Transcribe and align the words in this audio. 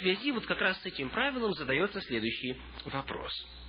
Связи 0.00 0.32
вот 0.32 0.46
как 0.46 0.60
раз 0.60 0.80
с 0.80 0.86
этим 0.86 1.10
правилом 1.10 1.52
задается 1.54 2.00
следующий 2.00 2.56
вопрос– 2.86 3.32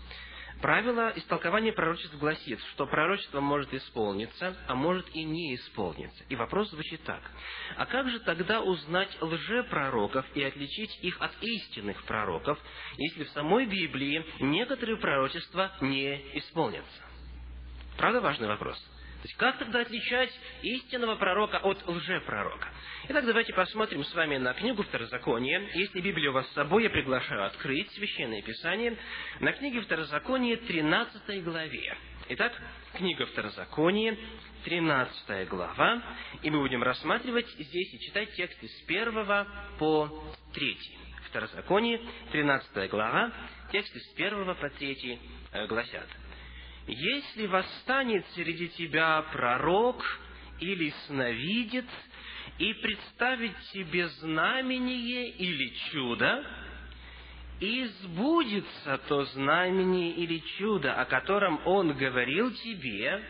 Правило 0.61 1.11
истолкования 1.15 1.73
пророчеств 1.73 2.15
гласит, 2.19 2.59
что 2.73 2.85
пророчество 2.85 3.39
может 3.39 3.74
исполниться, 3.74 4.56
а 4.67 4.75
может 4.75 5.08
и 5.16 5.24
не 5.24 5.56
исполниться. 5.56 6.24
И 6.30 6.36
вопрос 6.36 6.70
звучит 6.70 7.02
так. 7.04 7.20
А 7.78 7.88
как 7.88 8.07
же 8.07 8.20
тогда 8.20 8.62
узнать 8.62 9.09
лжепророков 9.21 10.23
и 10.36 10.44
отличить 10.44 11.04
их 11.04 11.20
от 11.20 11.32
истинных 11.41 12.04
пророков, 12.04 12.59
если 12.98 13.23
в 13.23 13.29
самой 13.29 13.66
Библии 13.66 14.23
некоторые 14.39 14.98
пророчества 14.98 15.71
не 15.82 16.16
исполнятся? 16.38 17.02
Правда 17.98 18.21
важный 18.21 18.48
вопрос? 18.48 18.77
То 19.21 19.27
есть, 19.27 19.38
как 19.38 19.59
тогда 19.59 19.81
отличать 19.81 20.31
истинного 20.63 21.15
пророка 21.15 21.59
от 21.59 21.87
лжепророка? 21.87 22.69
Итак, 23.07 23.23
давайте 23.23 23.54
посмотрим 23.54 24.04
с 24.04 24.15
вами 24.15 24.37
на 24.37 24.54
книгу 24.55 24.81
Второзакония. 24.81 25.61
Если 25.75 26.01
Библия 26.01 26.31
у 26.31 26.33
вас 26.33 26.47
с 26.47 26.54
собой, 26.54 26.83
я 26.83 26.89
приглашаю 26.89 27.45
открыть 27.45 27.91
Священное 27.91 28.41
Писание 28.41 28.97
на 29.39 29.51
книге 29.54 29.82
Второзакония, 29.82 30.57
13 30.57 31.43
главе. 31.43 31.96
Итак, 32.30 32.52
книга 32.94 33.27
Второзакония, 33.27 34.18
13 34.66 35.48
глава, 35.49 36.02
и 36.41 36.49
мы 36.49 36.60
будем 36.60 36.82
рассматривать 36.82 37.48
здесь 37.60 37.94
и 37.94 37.99
читать 37.99 38.34
тексты 38.34 38.68
с 38.68 38.84
1 38.88 39.48
по 39.77 40.34
3. 40.55 40.77
Второзаконие, 41.30 42.02
13 42.32 42.90
глава, 42.90 43.32
тексты 43.72 43.99
с 43.99 44.13
1 44.16 44.55
по 44.55 44.70
3 44.72 45.20
э, 45.52 45.68
гласят– 45.68 46.08
если 46.88 47.48
восстанет 47.48 48.26
среди 48.34 48.70
тебя 48.70 49.21
пророк 49.31 50.03
или 50.59 50.94
сновидец, 51.07 51.85
и 52.57 52.73
представит 52.73 53.57
тебе 53.73 54.07
знамение 54.07 55.30
или 55.30 55.73
чудо, 55.91 56.45
и 57.59 57.85
сбудется 58.02 58.99
то 59.07 59.23
знамение 59.26 60.12
или 60.12 60.40
чудо, 60.57 60.93
о 60.93 61.05
котором 61.05 61.60
он 61.65 61.93
говорил 61.93 62.51
тебе, 62.51 63.23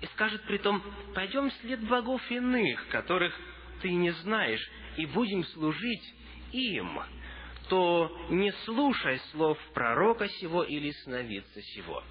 и 0.00 0.06
скажет 0.06 0.42
при 0.42 0.58
том, 0.58 0.82
пойдем 1.14 1.50
вслед 1.50 1.80
богов 1.86 2.20
иных, 2.30 2.88
которых 2.88 3.34
ты 3.80 3.92
не 3.92 4.10
знаешь, 4.10 4.66
и 4.96 5.06
будем 5.06 5.44
служить 5.44 6.14
им, 6.52 7.00
то 7.68 8.26
не 8.30 8.52
слушай 8.64 9.18
слов 9.30 9.58
пророка 9.74 10.28
сего 10.28 10.62
или 10.62 10.90
сновидца 11.04 11.62
сего. 11.62 12.02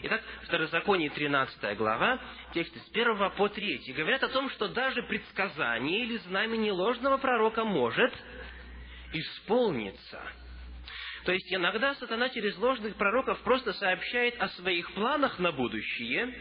Итак, 0.00 0.22
Второзаконие 0.44 1.10
13 1.10 1.76
глава, 1.76 2.20
тексты 2.54 2.78
с 2.78 2.88
1 2.90 3.30
по 3.36 3.48
3, 3.48 3.92
говорят 3.96 4.22
о 4.22 4.28
том, 4.28 4.48
что 4.50 4.68
даже 4.68 5.02
предсказание 5.02 6.04
или 6.04 6.18
знамение 6.18 6.70
ложного 6.70 7.18
пророка 7.18 7.64
может 7.64 8.14
исполниться. 9.12 10.22
То 11.24 11.32
есть 11.32 11.52
иногда 11.52 11.96
сатана 11.96 12.28
через 12.28 12.56
ложных 12.58 12.94
пророков 12.94 13.40
просто 13.40 13.72
сообщает 13.72 14.40
о 14.40 14.48
своих 14.50 14.88
планах 14.92 15.40
на 15.40 15.50
будущее, 15.50 16.32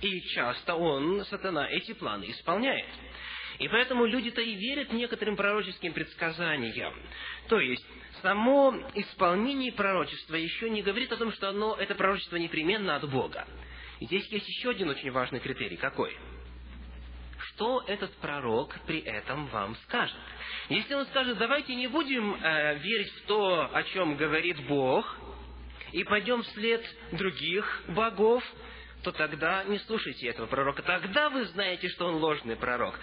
и 0.00 0.20
часто 0.34 0.76
он, 0.76 1.24
сатана, 1.24 1.68
эти 1.68 1.94
планы 1.94 2.30
исполняет. 2.30 2.86
И 3.58 3.66
поэтому 3.66 4.06
люди-то 4.06 4.40
и 4.40 4.54
верят 4.54 4.92
некоторым 4.92 5.36
пророческим 5.36 5.92
предсказаниям. 5.92 6.94
То 7.48 7.58
есть, 7.58 7.84
само 8.22 8.74
исполнение 8.94 9.72
пророчества 9.72 10.36
еще 10.36 10.70
не 10.70 10.82
говорит 10.82 11.12
о 11.12 11.16
том, 11.16 11.32
что 11.32 11.50
оно, 11.50 11.76
это 11.76 11.94
пророчество 11.94 12.36
непременно 12.36 12.96
от 12.96 13.08
Бога. 13.10 13.46
И 14.00 14.06
здесь 14.06 14.26
есть 14.28 14.48
еще 14.48 14.70
один 14.70 14.88
очень 14.88 15.10
важный 15.10 15.40
критерий. 15.40 15.76
Какой? 15.76 16.16
Что 17.48 17.84
этот 17.86 18.12
пророк 18.16 18.74
при 18.86 19.00
этом 19.00 19.46
вам 19.48 19.76
скажет? 19.84 20.16
Если 20.68 20.94
он 20.94 21.06
скажет, 21.06 21.38
давайте 21.38 21.74
не 21.74 21.88
будем 21.88 22.34
э, 22.34 22.78
верить 22.78 23.12
в 23.12 23.26
то, 23.26 23.68
о 23.72 23.82
чем 23.84 24.16
говорит 24.16 24.64
Бог, 24.66 25.18
и 25.92 26.04
пойдем 26.04 26.42
вслед 26.42 26.82
других 27.12 27.82
богов, 27.88 28.42
то 29.02 29.12
тогда 29.12 29.64
не 29.64 29.78
слушайте 29.80 30.28
этого 30.28 30.46
пророка. 30.46 30.82
Тогда 30.82 31.28
вы 31.28 31.44
знаете, 31.46 31.88
что 31.88 32.06
он 32.06 32.16
ложный 32.16 32.56
пророк. 32.56 32.98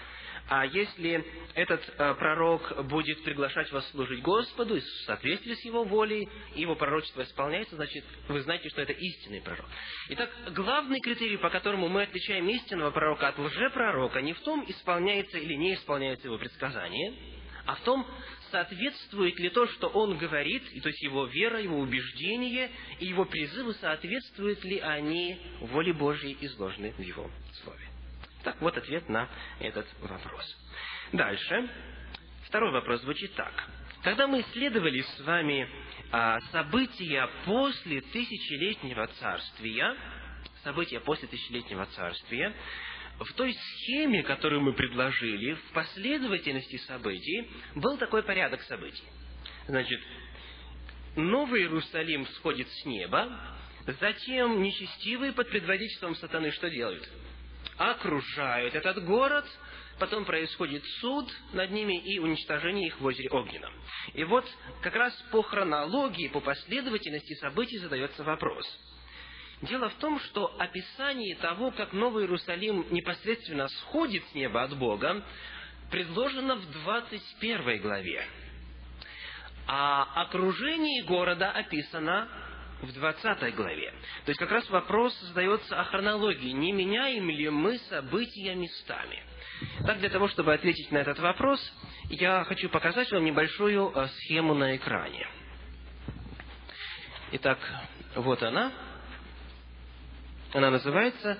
А 0.50 0.66
если 0.66 1.24
этот 1.54 1.80
э, 1.96 2.14
пророк 2.14 2.84
будет 2.86 3.22
приглашать 3.22 3.70
вас 3.70 3.88
служить 3.90 4.20
Господу 4.20 4.80
в 4.80 4.84
соответствии 5.06 5.54
с 5.54 5.64
его 5.64 5.84
волей, 5.84 6.28
и 6.56 6.62
его 6.62 6.74
пророчество 6.74 7.22
исполняется, 7.22 7.76
значит, 7.76 8.04
вы 8.26 8.40
знаете, 8.40 8.68
что 8.68 8.82
это 8.82 8.92
истинный 8.92 9.40
пророк. 9.40 9.66
Итак, 10.08 10.28
главный 10.52 10.98
критерий, 10.98 11.36
по 11.36 11.50
которому 11.50 11.88
мы 11.88 12.02
отличаем 12.02 12.48
истинного 12.48 12.90
пророка 12.90 13.28
от 13.28 13.38
лжепророка, 13.38 14.20
не 14.22 14.32
в 14.32 14.40
том, 14.40 14.64
исполняется 14.66 15.38
или 15.38 15.54
не 15.54 15.74
исполняется 15.74 16.26
его 16.26 16.36
предсказание, 16.36 17.14
а 17.66 17.76
в 17.76 17.82
том, 17.82 18.04
соответствует 18.50 19.38
ли 19.38 19.50
то, 19.50 19.68
что 19.68 19.86
он 19.86 20.18
говорит, 20.18 20.64
то 20.82 20.88
есть 20.88 21.00
его 21.00 21.26
вера, 21.26 21.60
его 21.60 21.78
убеждение 21.78 22.72
и 22.98 23.06
его 23.06 23.24
призывы, 23.24 23.74
соответствуют 23.74 24.64
ли 24.64 24.80
они 24.80 25.38
воле 25.60 25.92
Божьей, 25.92 26.36
изложенной 26.40 26.90
в 26.90 27.00
его 27.00 27.30
слове. 27.62 27.89
Так, 28.42 28.60
вот 28.60 28.76
ответ 28.76 29.08
на 29.08 29.28
этот 29.58 29.86
вопрос. 30.00 30.56
Дальше. 31.12 31.68
Второй 32.46 32.72
вопрос 32.72 33.00
звучит 33.02 33.34
так. 33.34 33.52
Когда 34.02 34.26
мы 34.26 34.40
исследовали 34.40 35.02
с 35.02 35.20
вами 35.20 35.68
а, 36.10 36.40
события 36.52 37.28
после 37.44 38.00
тысячелетнего 38.00 39.06
царствия, 39.06 39.94
события 40.64 41.00
после 41.00 41.28
тысячелетнего 41.28 41.86
царствия, 41.86 42.54
в 43.18 43.32
той 43.34 43.52
схеме, 43.52 44.22
которую 44.22 44.62
мы 44.62 44.72
предложили, 44.72 45.52
в 45.52 45.72
последовательности 45.72 46.78
событий, 46.78 47.50
был 47.74 47.98
такой 47.98 48.22
порядок 48.22 48.62
событий. 48.62 49.04
Значит, 49.66 50.00
Новый 51.16 51.62
Иерусалим 51.62 52.26
сходит 52.26 52.68
с 52.68 52.84
неба, 52.86 53.28
затем 54.00 54.62
нечестивые 54.62 55.32
под 55.32 55.50
предводительством 55.50 56.14
сатаны 56.16 56.50
что 56.52 56.70
делают? 56.70 57.06
Окружают 57.80 58.74
этот 58.74 59.02
город, 59.06 59.46
потом 59.98 60.26
происходит 60.26 60.84
суд 61.00 61.26
над 61.54 61.70
ними 61.70 61.98
и 61.98 62.18
уничтожение 62.18 62.88
их 62.88 63.00
в 63.00 63.04
озере 63.06 63.30
Огненном. 63.30 63.72
И 64.12 64.22
вот 64.24 64.44
как 64.82 64.94
раз 64.94 65.14
по 65.32 65.42
хронологии, 65.42 66.28
по 66.28 66.40
последовательности 66.40 67.34
событий 67.36 67.78
задается 67.78 68.22
вопрос. 68.22 68.66
Дело 69.62 69.88
в 69.88 69.94
том, 69.94 70.20
что 70.20 70.54
описание 70.58 71.36
того, 71.36 71.70
как 71.70 71.94
Новый 71.94 72.24
Иерусалим 72.24 72.86
непосредственно 72.90 73.66
сходит 73.68 74.24
с 74.30 74.34
неба 74.34 74.62
от 74.62 74.76
Бога, 74.76 75.24
предложено 75.90 76.56
в 76.56 76.70
21 76.70 77.80
главе. 77.80 78.26
А 79.66 80.02
окружение 80.22 81.02
города 81.04 81.50
описано 81.50 82.28
в 82.82 82.92
20 82.92 83.54
главе. 83.54 83.90
То 84.24 84.30
есть 84.30 84.38
как 84.38 84.50
раз 84.50 84.68
вопрос 84.70 85.18
задается 85.20 85.78
о 85.78 85.84
хронологии. 85.84 86.50
Не 86.50 86.72
меняем 86.72 87.28
ли 87.28 87.48
мы 87.50 87.78
события 87.90 88.54
местами? 88.54 89.22
Так, 89.86 89.98
для 89.98 90.08
того, 90.08 90.28
чтобы 90.28 90.54
ответить 90.54 90.90
на 90.90 90.98
этот 90.98 91.18
вопрос, 91.18 91.60
я 92.08 92.44
хочу 92.44 92.68
показать 92.70 93.10
вам 93.12 93.24
небольшую 93.24 93.92
э, 93.94 94.08
схему 94.08 94.54
на 94.54 94.76
экране. 94.76 95.26
Итак, 97.32 97.58
вот 98.14 98.42
она. 98.42 98.72
Она 100.52 100.70
называется 100.70 101.38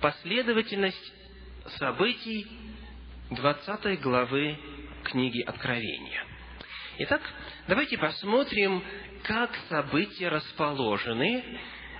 «Последовательность 0.00 1.12
событий 1.78 2.46
20 3.30 4.00
главы 4.00 4.58
книги 5.04 5.42
Откровения». 5.42 6.24
Итак, 6.98 7.22
давайте 7.68 7.98
посмотрим, 7.98 8.82
как 9.24 9.56
события 9.68 10.28
расположены 10.28 11.44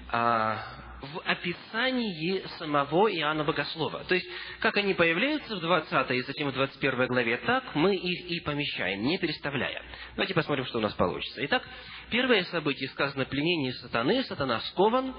а, 0.08 0.64
в 1.00 1.20
описании 1.24 2.44
самого 2.58 3.12
Иоанна 3.12 3.44
Богослова. 3.44 4.04
То 4.04 4.14
есть, 4.14 4.26
как 4.60 4.76
они 4.76 4.94
появляются 4.94 5.56
в 5.56 5.60
20 5.60 6.10
и 6.12 6.22
затем 6.22 6.50
в 6.50 6.54
21 6.54 7.06
главе, 7.06 7.36
так 7.38 7.74
мы 7.74 7.96
их 7.96 8.30
и 8.30 8.40
помещаем, 8.40 9.02
не 9.02 9.18
переставляя. 9.18 9.82
Давайте 10.14 10.34
посмотрим, 10.34 10.64
что 10.66 10.78
у 10.78 10.82
нас 10.82 10.94
получится. 10.94 11.44
Итак, 11.46 11.68
первое 12.10 12.44
событие 12.44 12.88
сказано 12.90 13.24
пленение 13.24 13.72
сатаны, 13.74 14.22
сатана 14.24 14.60
скован. 14.60 15.14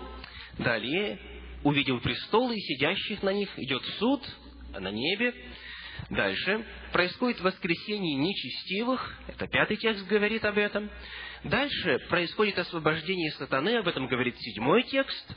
Далее, 0.60 1.20
увидел 1.64 2.00
престолы 2.00 2.56
и 2.56 2.62
сидящих 2.62 3.24
на 3.24 3.34
них, 3.34 3.50
идет 3.58 3.84
суд 4.00 4.22
на 4.72 4.92
небе. 4.92 5.34
Дальше, 6.10 6.66
происходит 6.92 7.42
воскресение 7.42 8.16
нечестивых, 8.16 9.20
это 9.28 9.48
пятый 9.48 9.78
текст 9.78 10.06
говорит 10.08 10.44
об 10.46 10.58
этом. 10.58 10.90
Дальше 11.44 12.00
происходит 12.10 12.58
освобождение 12.58 13.32
сатаны, 13.32 13.78
об 13.78 13.88
этом 13.88 14.08
говорит 14.08 14.36
седьмой 14.40 14.84
текст. 14.84 15.36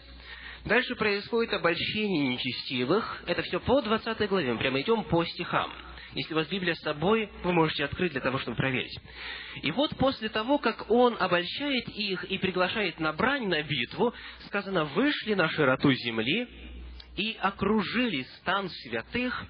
Дальше 0.64 0.94
происходит 0.94 1.52
обольщение 1.52 2.28
нечестивых. 2.28 3.22
Это 3.26 3.42
все 3.42 3.60
по 3.60 3.82
20 3.82 4.28
главе. 4.28 4.52
Мы 4.52 4.58
прямо 4.58 4.80
идем 4.80 5.04
по 5.04 5.24
стихам. 5.24 5.72
Если 6.14 6.32
у 6.32 6.36
вас 6.36 6.46
Библия 6.46 6.74
с 6.74 6.80
собой, 6.80 7.28
вы 7.42 7.52
можете 7.52 7.84
открыть 7.84 8.12
для 8.12 8.20
того, 8.20 8.38
чтобы 8.38 8.56
проверить. 8.56 8.98
И 9.62 9.70
вот 9.70 9.96
после 9.96 10.28
того, 10.28 10.58
как 10.58 10.90
он 10.90 11.16
обольщает 11.18 11.88
их 11.88 12.24
и 12.24 12.38
приглашает 12.38 12.98
на 13.00 13.12
брань, 13.12 13.48
на 13.48 13.62
битву, 13.62 14.14
сказано, 14.46 14.84
вышли 14.84 15.34
на 15.34 15.48
широту 15.48 15.92
земли 15.92 16.48
и 17.16 17.36
окружили 17.40 18.22
стан 18.38 18.70
святых 18.70 19.44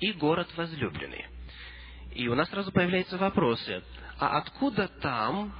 и 0.00 0.12
город 0.12 0.48
возлюбленный. 0.56 1.26
И 2.14 2.28
у 2.28 2.34
нас 2.34 2.50
сразу 2.50 2.72
появляются 2.72 3.16
вопросы. 3.16 3.82
а 4.18 4.38
откуда 4.38 4.88
там 5.00 5.54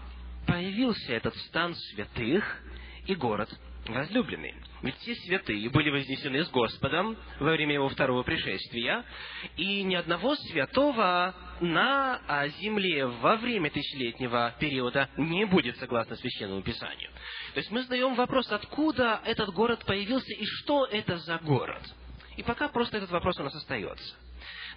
появился 0.51 1.13
этот 1.13 1.37
стан 1.37 1.75
святых 1.75 2.45
и 3.07 3.15
город 3.15 3.49
возлюбленный. 3.87 4.55
Ведь 4.83 4.97
все 4.97 5.15
святые 5.15 5.71
были 5.71 5.91
вознесены 5.91 6.45
с 6.45 6.51
Господом 6.51 7.17
во 7.39 7.53
время 7.53 7.75
Его 7.75 7.89
второго 7.89 8.23
пришествия, 8.25 9.05
и 9.57 9.83
ни 9.83 9.95
одного 9.95 10.35
святого 10.35 11.35
на 11.61 12.21
земле 12.61 13.07
во 13.07 13.37
время 13.37 13.71
тысячелетнего 13.71 14.55
периода 14.59 15.09
не 15.17 15.45
будет, 15.47 15.77
согласно 15.79 16.17
Священному 16.17 16.63
Писанию. 16.63 17.11
То 17.55 17.61
есть 17.61 17.71
мы 17.71 17.83
задаем 17.83 18.15
вопрос, 18.15 18.51
откуда 18.51 19.21
этот 19.25 19.51
город 19.51 19.85
появился 19.87 20.33
и 20.33 20.45
что 20.45 20.87
это 20.87 21.19
за 21.19 21.39
город. 21.39 21.83
И 22.37 22.43
пока 22.43 22.69
просто 22.69 22.97
этот 22.97 23.11
вопрос 23.11 23.39
у 23.39 23.45
нас 23.45 23.55
остается. 23.55 24.15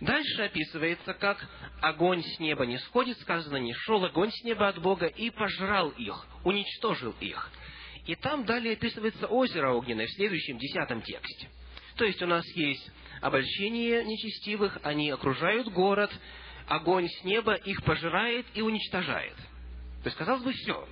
Дальше 0.01 0.43
описывается, 0.43 1.13
как 1.13 1.45
огонь 1.81 2.23
с 2.23 2.39
неба 2.39 2.65
не 2.65 2.77
сходит, 2.79 3.19
сказано, 3.19 3.57
не 3.57 3.73
шел 3.73 4.03
огонь 4.03 4.31
с 4.31 4.43
неба 4.43 4.67
от 4.67 4.81
Бога 4.81 5.05
и 5.05 5.29
пожрал 5.29 5.89
их, 5.89 6.25
уничтожил 6.43 7.15
их. 7.19 7.51
И 8.05 8.15
там 8.15 8.45
далее 8.45 8.73
описывается 8.73 9.27
озеро 9.27 9.71
огненное 9.71 10.07
в 10.07 10.11
следующем, 10.11 10.57
десятом 10.57 11.01
тексте. 11.01 11.49
То 11.95 12.05
есть 12.05 12.21
у 12.21 12.27
нас 12.27 12.45
есть 12.55 12.91
обольщение 13.21 14.03
нечестивых, 14.03 14.77
они 14.83 15.09
окружают 15.09 15.69
город, 15.69 16.11
огонь 16.67 17.07
с 17.07 17.23
неба 17.23 17.53
их 17.53 17.83
пожирает 17.83 18.45
и 18.53 18.61
уничтожает. 18.61 19.35
То 20.03 20.07
есть, 20.07 20.17
казалось 20.17 20.43
бы, 20.43 20.51
все. 20.51 20.87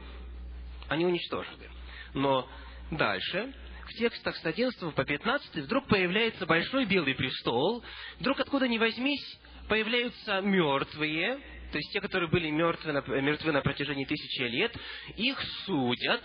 Они 0.87 1.05
уничтожены. 1.05 1.69
Но 2.13 2.47
дальше, 2.91 3.53
в 3.91 3.97
текстах 3.97 4.35
с 4.37 4.45
11 4.45 4.93
по 4.95 5.03
15, 5.03 5.55
вдруг 5.55 5.87
появляется 5.87 6.45
большой 6.45 6.85
белый 6.85 7.15
престол, 7.15 7.83
вдруг 8.19 8.39
откуда 8.39 8.67
ни 8.67 8.77
возьмись, 8.77 9.39
появляются 9.67 10.41
мертвые, 10.41 11.35
то 11.71 11.77
есть 11.77 11.91
те, 11.91 12.01
которые 12.01 12.29
были 12.29 12.49
мертвы 12.49 12.91
на, 12.91 13.01
мертвы 13.21 13.51
на 13.51 13.61
протяжении 13.61 14.05
тысячи 14.05 14.41
лет, 14.41 14.75
их 15.15 15.41
судят, 15.65 16.23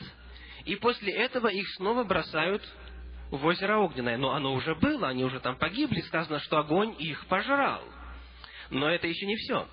и 0.64 0.74
после 0.76 1.12
этого 1.12 1.48
их 1.48 1.68
снова 1.74 2.04
бросают 2.04 2.62
в 3.30 3.44
озеро 3.44 3.78
Огненное. 3.78 4.16
Но 4.16 4.32
оно 4.32 4.52
уже 4.52 4.74
было, 4.74 5.08
они 5.08 5.24
уже 5.24 5.40
там 5.40 5.56
погибли, 5.56 6.00
сказано, 6.02 6.40
что 6.40 6.58
огонь 6.58 6.94
их 6.98 7.26
пожрал. 7.26 7.82
Но 8.70 8.90
это 8.90 9.06
еще 9.06 9.26
не 9.26 9.36
все. 9.36 9.68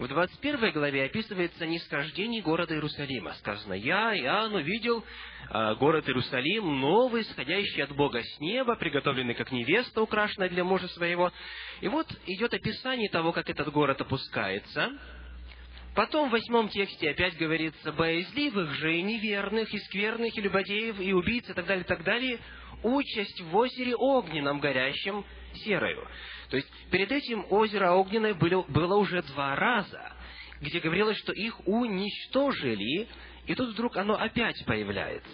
В 0.00 0.08
21 0.08 0.72
главе 0.72 1.04
описывается 1.04 1.66
нисхождение 1.66 2.40
города 2.40 2.72
Иерусалима. 2.72 3.34
Сказано, 3.34 3.74
«Я, 3.74 4.16
Иоанн, 4.16 4.54
увидел 4.54 5.04
э, 5.50 5.74
город 5.74 6.08
Иерусалим, 6.08 6.80
новый, 6.80 7.22
сходящий 7.24 7.82
от 7.82 7.94
Бога 7.94 8.22
с 8.22 8.40
неба, 8.40 8.76
приготовленный 8.76 9.34
как 9.34 9.52
невеста, 9.52 10.00
украшенная 10.00 10.48
для 10.48 10.64
мужа 10.64 10.88
своего». 10.88 11.30
И 11.82 11.88
вот 11.88 12.06
идет 12.24 12.54
описание 12.54 13.10
того, 13.10 13.32
как 13.32 13.50
этот 13.50 13.70
город 13.70 14.00
опускается– 14.00 14.90
Потом 15.92 16.28
в 16.28 16.32
восьмом 16.32 16.68
тексте 16.68 17.10
опять 17.10 17.36
говорится, 17.36 17.92
боязливых 17.92 18.70
же 18.74 18.96
и 18.96 19.02
неверных, 19.02 19.74
и 19.74 19.78
скверных, 19.78 20.36
и 20.38 20.40
любодеев, 20.40 21.00
и 21.00 21.12
убийц, 21.12 21.50
и 21.50 21.52
так 21.52 21.66
далее, 21.66 21.82
и 21.82 21.86
так 21.86 22.04
далее, 22.04 22.38
участь 22.84 23.40
в 23.40 23.56
озере 23.56 23.96
огненном, 23.96 24.60
горящем 24.60 25.24
серою. 25.56 26.06
То 26.50 26.56
есть, 26.56 26.68
перед 26.90 27.10
этим 27.12 27.46
озеро 27.50 27.92
огненное 27.92 28.34
было, 28.34 28.62
было 28.68 28.96
уже 28.96 29.22
два 29.22 29.54
раза, 29.54 30.12
где 30.60 30.80
говорилось, 30.80 31.16
что 31.18 31.32
их 31.32 31.66
уничтожили, 31.66 33.08
и 33.46 33.54
тут 33.54 33.70
вдруг 33.70 33.96
оно 33.96 34.14
опять 34.14 34.62
появляется. 34.66 35.30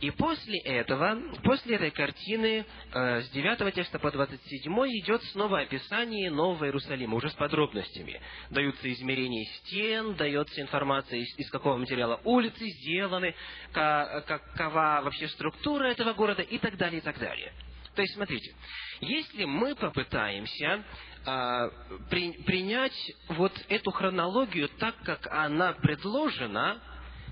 И 0.00 0.10
после 0.10 0.58
этого, 0.60 1.18
после 1.42 1.76
этой 1.76 1.90
картины, 1.90 2.64
э, 2.92 3.22
с 3.22 3.30
9 3.30 3.74
текста 3.74 3.98
по 3.98 4.10
27 4.10 4.72
идет 5.00 5.22
снова 5.32 5.60
описание 5.60 6.30
Нового 6.30 6.66
Иерусалима, 6.66 7.16
уже 7.16 7.30
с 7.30 7.34
подробностями. 7.34 8.20
Даются 8.50 8.92
измерения 8.92 9.44
стен, 9.58 10.14
дается 10.14 10.60
информация, 10.60 11.20
из, 11.20 11.38
из 11.38 11.50
какого 11.50 11.78
материала 11.78 12.20
улицы 12.24 12.66
сделаны, 12.66 13.34
какова 13.72 15.00
вообще 15.02 15.28
структура 15.28 15.86
этого 15.86 16.12
города 16.12 16.42
и 16.42 16.58
так 16.58 16.76
далее, 16.76 16.98
и 16.98 17.02
так 17.02 17.18
далее. 17.18 17.52
То 17.96 18.02
есть, 18.02 18.14
смотрите, 18.14 18.54
если 19.00 19.46
мы 19.46 19.74
попытаемся 19.74 20.84
э, 21.24 21.70
при, 22.10 22.32
принять 22.42 23.12
вот 23.30 23.52
эту 23.70 23.90
хронологию 23.90 24.68
так, 24.68 24.94
как 25.02 25.26
она 25.28 25.72
предложена, 25.72 26.78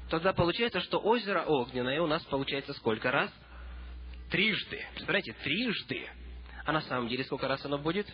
тогда 0.08 0.32
получается, 0.32 0.80
что 0.80 0.98
озеро 0.98 1.42
Огненное 1.42 2.00
у 2.00 2.06
нас 2.06 2.24
получается 2.24 2.72
сколько 2.72 3.10
раз? 3.10 3.30
Трижды. 4.30 4.82
Представляете, 4.92 5.34
трижды. 5.44 6.08
А 6.64 6.72
на 6.72 6.80
самом 6.80 7.08
деле 7.08 7.24
сколько 7.24 7.46
раз 7.46 7.62
оно 7.66 7.76
будет? 7.76 8.06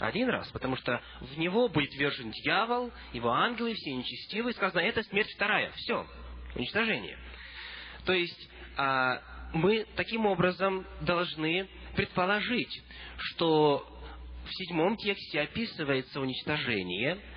Один 0.00 0.28
раз, 0.28 0.48
потому 0.48 0.76
что 0.76 1.00
в 1.20 1.38
него 1.38 1.68
будет 1.68 1.94
вержен 1.94 2.32
дьявол, 2.32 2.92
его 3.12 3.30
ангелы, 3.30 3.74
все 3.74 3.94
нечестивые. 3.94 4.52
Сказано, 4.54 4.80
это 4.80 5.04
смерть 5.04 5.30
вторая. 5.36 5.70
Все, 5.76 6.04
уничтожение. 6.56 7.18
То 8.04 8.12
есть, 8.12 8.50
а, 8.76 9.22
мы 9.52 9.86
таким 9.96 10.26
образом 10.26 10.86
должны 11.00 11.68
предположить, 11.96 12.82
что 13.16 13.86
в 14.44 14.50
седьмом 14.54 14.96
тексте 14.96 15.40
описывается 15.40 16.20
уничтожение– 16.20 17.18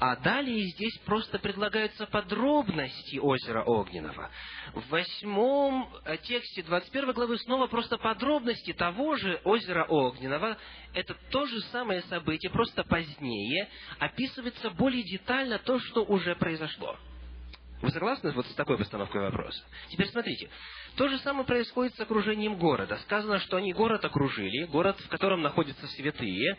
а 0.00 0.16
далее 0.16 0.66
здесь 0.70 0.96
просто 1.04 1.38
предлагаются 1.38 2.06
подробности 2.06 3.18
озера 3.18 3.62
Огненного. 3.62 4.30
В 4.72 4.88
восьмом 4.88 5.90
тексте 6.22 6.62
21 6.62 7.12
главы 7.12 7.36
снова 7.38 7.66
просто 7.66 7.98
подробности 7.98 8.72
того 8.72 9.16
же 9.16 9.42
озера 9.44 9.84
Огненного. 9.84 10.56
Это 10.94 11.14
то 11.30 11.44
же 11.44 11.60
самое 11.70 12.00
событие, 12.04 12.50
просто 12.50 12.82
позднее 12.82 13.68
описывается 13.98 14.70
более 14.70 15.02
детально 15.02 15.58
то, 15.58 15.78
что 15.78 16.02
уже 16.02 16.34
произошло. 16.34 16.96
Вы 17.82 17.90
согласны 17.90 18.32
вот 18.32 18.46
с 18.46 18.54
такой 18.54 18.78
постановкой 18.78 19.20
вопроса? 19.20 19.62
Теперь 19.90 20.08
смотрите. 20.08 20.48
То 20.96 21.08
же 21.08 21.18
самое 21.18 21.46
происходит 21.46 21.94
с 21.94 22.00
окружением 22.00 22.56
города. 22.56 22.98
Сказано, 23.04 23.38
что 23.40 23.56
они 23.56 23.72
город 23.72 24.04
окружили, 24.04 24.64
город, 24.66 24.98
в 25.00 25.08
котором 25.08 25.42
находятся 25.42 25.86
святые, 25.88 26.58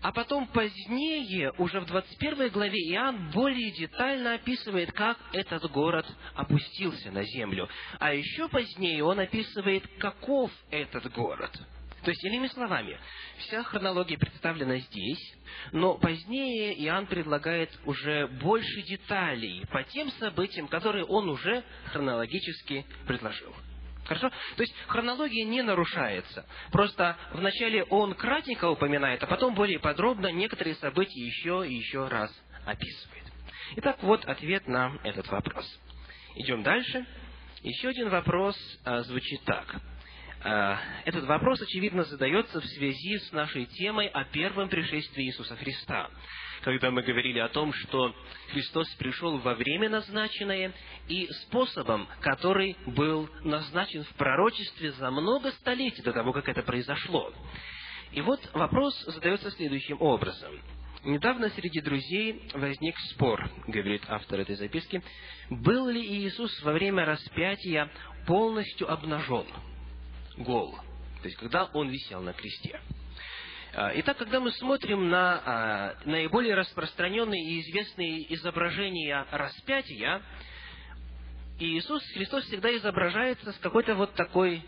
а 0.00 0.12
потом 0.12 0.46
позднее, 0.46 1.52
уже 1.58 1.80
в 1.80 1.86
21 1.86 2.50
главе, 2.50 2.78
Иоанн 2.92 3.30
более 3.30 3.70
детально 3.72 4.34
описывает, 4.34 4.92
как 4.92 5.18
этот 5.32 5.68
город 5.72 6.06
опустился 6.34 7.10
на 7.10 7.24
землю. 7.24 7.68
А 7.98 8.14
еще 8.14 8.48
позднее 8.48 9.02
он 9.02 9.18
описывает, 9.18 9.84
каков 9.98 10.52
этот 10.70 11.12
город. 11.12 11.50
То 12.08 12.12
есть, 12.12 12.24
иными 12.24 12.46
словами, 12.46 12.98
вся 13.36 13.62
хронология 13.64 14.16
представлена 14.16 14.78
здесь, 14.78 15.34
но 15.72 15.98
позднее 15.98 16.72
Иоанн 16.86 17.06
предлагает 17.06 17.70
уже 17.84 18.28
больше 18.40 18.80
деталей 18.80 19.66
по 19.70 19.82
тем 19.82 20.10
событиям, 20.12 20.68
которые 20.68 21.04
он 21.04 21.28
уже 21.28 21.62
хронологически 21.92 22.86
предложил. 23.06 23.54
Хорошо? 24.06 24.30
То 24.56 24.62
есть 24.62 24.74
хронология 24.86 25.44
не 25.44 25.60
нарушается. 25.60 26.46
Просто 26.72 27.18
вначале 27.34 27.84
он 27.84 28.14
кратенько 28.14 28.70
упоминает, 28.70 29.22
а 29.22 29.26
потом 29.26 29.54
более 29.54 29.78
подробно 29.78 30.32
некоторые 30.32 30.76
события 30.76 31.20
еще 31.20 31.68
и 31.68 31.74
еще 31.74 32.08
раз 32.08 32.32
описывает. 32.64 33.24
Итак, 33.76 33.98
вот 34.00 34.24
ответ 34.24 34.66
на 34.66 34.98
этот 35.04 35.28
вопрос. 35.28 35.66
Идем 36.36 36.62
дальше. 36.62 37.04
Еще 37.60 37.88
один 37.88 38.08
вопрос 38.08 38.56
а, 38.86 39.02
звучит 39.02 39.42
так. 39.44 39.78
А, 40.40 40.78
этот 41.04 41.24
вопрос, 41.24 41.60
очевидно, 41.60 42.04
задается 42.04 42.60
в 42.60 42.64
связи 42.66 43.18
с 43.18 43.32
нашей 43.32 43.66
темой 43.66 44.08
о 44.08 44.24
первом 44.24 44.68
пришествии 44.68 45.24
Иисуса 45.24 45.56
Христа 45.56 46.10
когда 46.62 46.90
мы 46.90 47.02
говорили 47.02 47.38
о 47.38 47.48
том, 47.48 47.72
что 47.72 48.14
Христос 48.52 48.88
пришел 48.96 49.38
во 49.38 49.54
время 49.54 49.88
назначенное 49.88 50.72
и 51.08 51.26
способом, 51.44 52.08
который 52.20 52.76
был 52.86 53.28
назначен 53.44 54.04
в 54.04 54.14
пророчестве 54.14 54.92
за 54.92 55.10
много 55.10 55.50
столетий 55.52 56.02
до 56.02 56.12
того, 56.12 56.32
как 56.32 56.48
это 56.48 56.62
произошло. 56.62 57.32
И 58.12 58.20
вот 58.20 58.40
вопрос 58.54 58.94
задается 59.06 59.50
следующим 59.52 60.00
образом. 60.00 60.52
Недавно 61.04 61.48
среди 61.50 61.80
друзей 61.80 62.42
возник 62.54 62.98
спор, 63.10 63.48
говорит 63.66 64.02
автор 64.08 64.40
этой 64.40 64.56
записки, 64.56 65.02
был 65.48 65.88
ли 65.88 66.00
Иисус 66.00 66.62
во 66.62 66.72
время 66.72 67.04
распятия 67.04 67.90
полностью 68.26 68.90
обнажен, 68.90 69.46
гол, 70.38 70.74
то 71.22 71.28
есть 71.28 71.36
когда 71.36 71.64
он 71.64 71.88
висел 71.88 72.20
на 72.22 72.32
кресте. 72.32 72.80
А, 73.74 73.92
итак, 73.94 74.16
когда 74.16 74.40
мы 74.40 74.50
смотрим 74.52 75.08
на 75.08 75.42
а, 75.44 75.96
наиболее 76.04 76.54
распространенные 76.54 77.42
и 77.44 77.60
известные 77.60 78.34
изображения 78.34 79.26
распятия, 79.30 80.22
Иисус 81.60 82.02
Христос 82.12 82.44
всегда 82.44 82.74
изображается 82.76 83.52
с 83.52 83.58
какой-то 83.58 83.94
вот 83.94 84.14
такой 84.14 84.64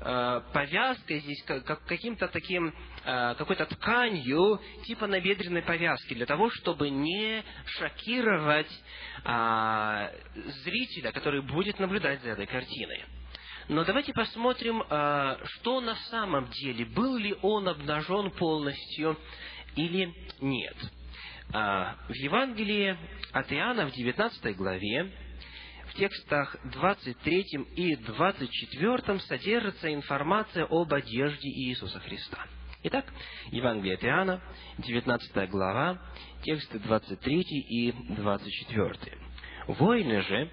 а, 0.00 0.40
повязкой 0.52 1.20
здесь, 1.20 1.42
как, 1.44 1.84
каким-то 1.84 2.28
таким, 2.28 2.74
какой-то 3.04 3.66
тканью, 3.66 4.60
типа 4.84 5.06
набедренной 5.06 5.62
повязки, 5.62 6.14
для 6.14 6.26
того, 6.26 6.50
чтобы 6.50 6.90
не 6.90 7.42
шокировать 7.64 8.70
зрителя, 10.64 11.12
который 11.12 11.42
будет 11.42 11.78
наблюдать 11.78 12.22
за 12.22 12.30
этой 12.30 12.46
картиной. 12.46 13.04
Но 13.68 13.84
давайте 13.84 14.14
посмотрим, 14.14 14.82
а, 14.88 15.38
что 15.44 15.82
на 15.82 15.94
самом 16.10 16.48
деле, 16.50 16.86
был 16.86 17.16
ли 17.18 17.36
он 17.42 17.68
обнажен 17.68 18.30
полностью 18.30 19.18
или 19.76 20.10
нет. 20.40 20.76
А, 21.52 21.96
в 22.08 22.14
Евангелии 22.14 22.96
от 23.32 23.52
Иоанна 23.52 23.86
в 23.86 23.92
19 23.92 24.56
главе 24.56 25.12
в 25.90 25.94
текстах 25.94 26.56
23 26.64 27.44
и 27.76 27.96
24 27.96 29.20
содержится 29.20 29.92
информация 29.92 30.64
об 30.64 30.94
одежде 30.94 31.48
Иисуса 31.48 32.00
Христа. 32.00 32.46
Итак, 32.84 33.12
Евангелие 33.50 33.96
от 33.96 34.04
Иоанна, 34.04 34.42
19 34.78 35.50
глава, 35.50 36.00
тексты 36.42 36.78
23 36.78 37.42
и 37.42 37.92
24. 38.14 39.18
Воины 39.66 40.22
же, 40.22 40.50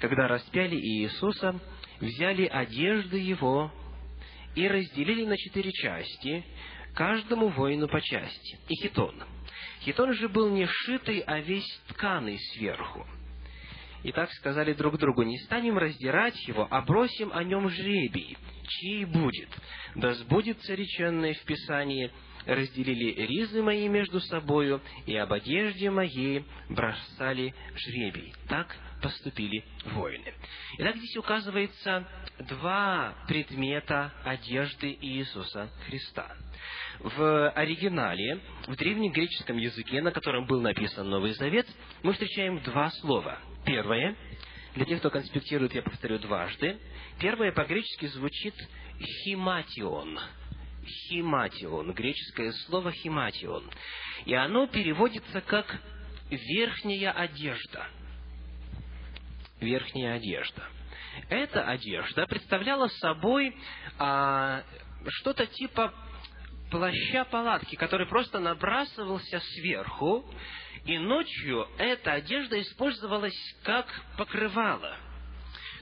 когда 0.00 0.28
распяли 0.28 0.76
Иисуса, 0.76 1.58
взяли 2.00 2.46
одежды 2.46 3.18
Его 3.18 3.72
и 4.54 4.66
разделили 4.66 5.24
на 5.24 5.36
четыре 5.36 5.72
части, 5.72 6.44
каждому 6.94 7.48
воину 7.48 7.88
по 7.88 8.00
части, 8.00 8.58
и 8.68 8.74
хитон. 8.82 9.14
Хитон 9.82 10.12
же 10.14 10.28
был 10.28 10.50
не 10.50 10.66
шитый, 10.66 11.20
а 11.20 11.40
весь 11.40 11.80
тканый 11.88 12.38
сверху– 12.38 13.06
и 14.02 14.12
так 14.12 14.30
сказали 14.32 14.72
друг 14.74 14.98
другу, 14.98 15.22
не 15.22 15.38
станем 15.38 15.76
раздирать 15.76 16.46
его, 16.46 16.68
а 16.70 16.82
бросим 16.82 17.30
о 17.32 17.42
нем 17.42 17.68
жребий, 17.68 18.36
чьей 18.66 19.04
будет. 19.04 19.48
Да 19.96 20.14
сбудется 20.14 20.74
реченное 20.74 21.34
в 21.34 21.42
Писании, 21.42 22.10
разделили 22.46 23.26
ризы 23.26 23.62
мои 23.62 23.88
между 23.88 24.20
собою, 24.20 24.80
и 25.06 25.16
об 25.16 25.32
одежде 25.32 25.90
моей 25.90 26.44
бросали 26.68 27.54
жребий. 27.74 28.32
Так 28.48 28.74
поступили 29.00 29.64
воины. 29.86 30.32
Итак, 30.78 30.96
здесь 30.96 31.16
указывается 31.16 32.06
два 32.40 33.14
предмета 33.26 34.12
одежды 34.24 34.96
Иисуса 35.00 35.70
Христа. 35.86 36.36
В 37.00 37.50
оригинале, 37.50 38.40
в 38.66 38.76
древнегреческом 38.76 39.56
языке, 39.56 40.02
на 40.02 40.10
котором 40.10 40.46
был 40.46 40.60
написан 40.60 41.08
Новый 41.08 41.32
Завет, 41.32 41.66
мы 42.02 42.12
встречаем 42.12 42.60
два 42.62 42.90
слова. 42.90 43.38
Первое, 43.64 44.16
для 44.74 44.84
тех, 44.84 44.98
кто 44.98 45.10
конспектирует, 45.10 45.74
я 45.74 45.82
повторю 45.82 46.18
дважды. 46.18 46.78
Первое 47.20 47.52
по-гречески 47.52 48.06
звучит 48.06 48.54
«химатион». 49.24 50.18
«Химатион», 50.86 51.92
греческое 51.92 52.52
слово 52.66 52.92
«химатион». 52.92 53.68
И 54.24 54.34
оно 54.34 54.66
переводится 54.66 55.40
как 55.40 55.80
«верхняя 56.30 57.12
одежда». 57.12 57.86
Верхняя 59.60 60.16
одежда. 60.16 60.62
Эта 61.28 61.64
одежда 61.64 62.26
представляла 62.26 62.88
собой 62.88 63.54
а, 63.98 64.62
что-то 65.08 65.46
типа 65.46 65.92
плаща 66.70 67.24
палатки, 67.24 67.74
который 67.76 68.06
просто 68.06 68.38
набрасывался 68.38 69.40
сверху, 69.40 70.24
и 70.84 70.98
ночью 70.98 71.66
эта 71.78 72.12
одежда 72.12 72.60
использовалась 72.60 73.36
как 73.64 73.86
покрывало. 74.16 74.96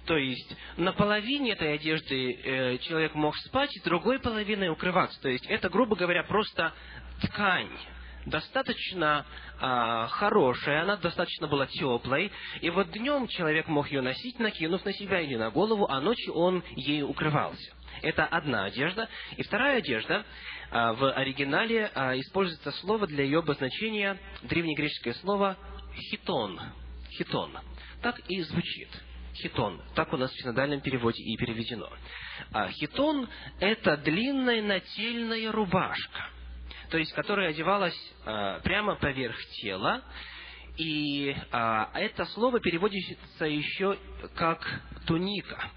То 0.06 0.16
есть 0.16 0.56
на 0.76 0.92
половине 0.92 1.52
этой 1.52 1.74
одежды 1.74 2.32
э, 2.32 2.78
человек 2.78 3.14
мог 3.14 3.36
спать, 3.38 3.76
и 3.76 3.80
другой 3.80 4.20
половиной 4.20 4.68
укрываться. 4.68 5.20
То 5.20 5.28
есть 5.28 5.44
это, 5.46 5.68
грубо 5.68 5.96
говоря, 5.96 6.22
просто 6.22 6.72
ткань 7.22 7.70
достаточно 8.26 9.24
а, 9.58 10.08
хорошая, 10.08 10.82
она 10.82 10.96
достаточно 10.96 11.46
была 11.46 11.66
теплой, 11.66 12.30
и 12.60 12.70
вот 12.70 12.90
днем 12.90 13.28
человек 13.28 13.68
мог 13.68 13.90
ее 13.90 14.02
носить, 14.02 14.38
накинув 14.38 14.84
на 14.84 14.92
себя 14.92 15.20
или 15.20 15.36
на 15.36 15.50
голову, 15.50 15.86
а 15.88 16.00
ночью 16.00 16.34
он 16.34 16.62
ей 16.74 17.02
укрывался. 17.02 17.74
Это 18.02 18.26
одна 18.26 18.64
одежда. 18.64 19.08
И 19.36 19.42
вторая 19.42 19.78
одежда, 19.78 20.24
а, 20.70 20.92
в 20.92 21.10
оригинале 21.12 21.90
а, 21.94 22.18
используется 22.18 22.72
слово 22.72 23.06
для 23.06 23.24
ее 23.24 23.38
обозначения, 23.38 24.18
древнегреческое 24.42 25.14
слово 25.14 25.56
«хитон». 26.10 26.60
«Хитон». 27.16 27.56
Так 28.02 28.18
и 28.28 28.42
звучит. 28.42 28.88
Хитон. 29.34 29.82
Так 29.94 30.12
у 30.12 30.16
нас 30.16 30.30
в 30.30 30.42
синодальном 30.42 30.80
переводе 30.80 31.22
и 31.22 31.36
переведено. 31.36 31.88
А 32.52 32.68
хитон– 32.68 33.28
это 33.60 33.96
длинная 33.98 34.62
нательная 34.62 35.52
рубашка, 35.52 36.30
то 36.90 36.98
есть 36.98 37.12
которая 37.12 37.50
одевалась 37.50 37.96
а, 38.24 38.60
прямо 38.60 38.96
поверх 38.96 39.36
тела, 39.60 40.02
и 40.76 41.34
а, 41.52 41.90
это 41.94 42.24
слово 42.26 42.60
переводится 42.60 43.44
еще 43.44 43.96
как 44.34 44.62
туника. 45.06 45.70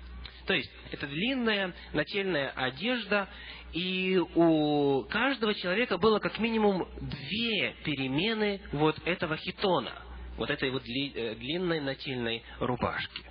То 0.46 0.54
есть, 0.56 0.72
это 0.92 1.06
длинная 1.06 1.76
нательная 1.94 2.50
одежда, 2.50 3.30
и 3.72 4.20
у 4.34 5.04
каждого 5.04 5.54
человека 5.54 6.00
было 6.00 6.18
как 6.18 6.40
минимум 6.40 6.88
две 7.00 7.76
перемены 7.84 8.60
вот 8.72 8.98
этого 9.06 9.38
хитона, 9.38 9.94
вот 10.38 10.50
этой 10.50 10.72
вот 10.72 10.82
э, 10.88 11.36
длинной 11.36 11.80
нательной 11.82 12.44
рубашки. 12.60 13.24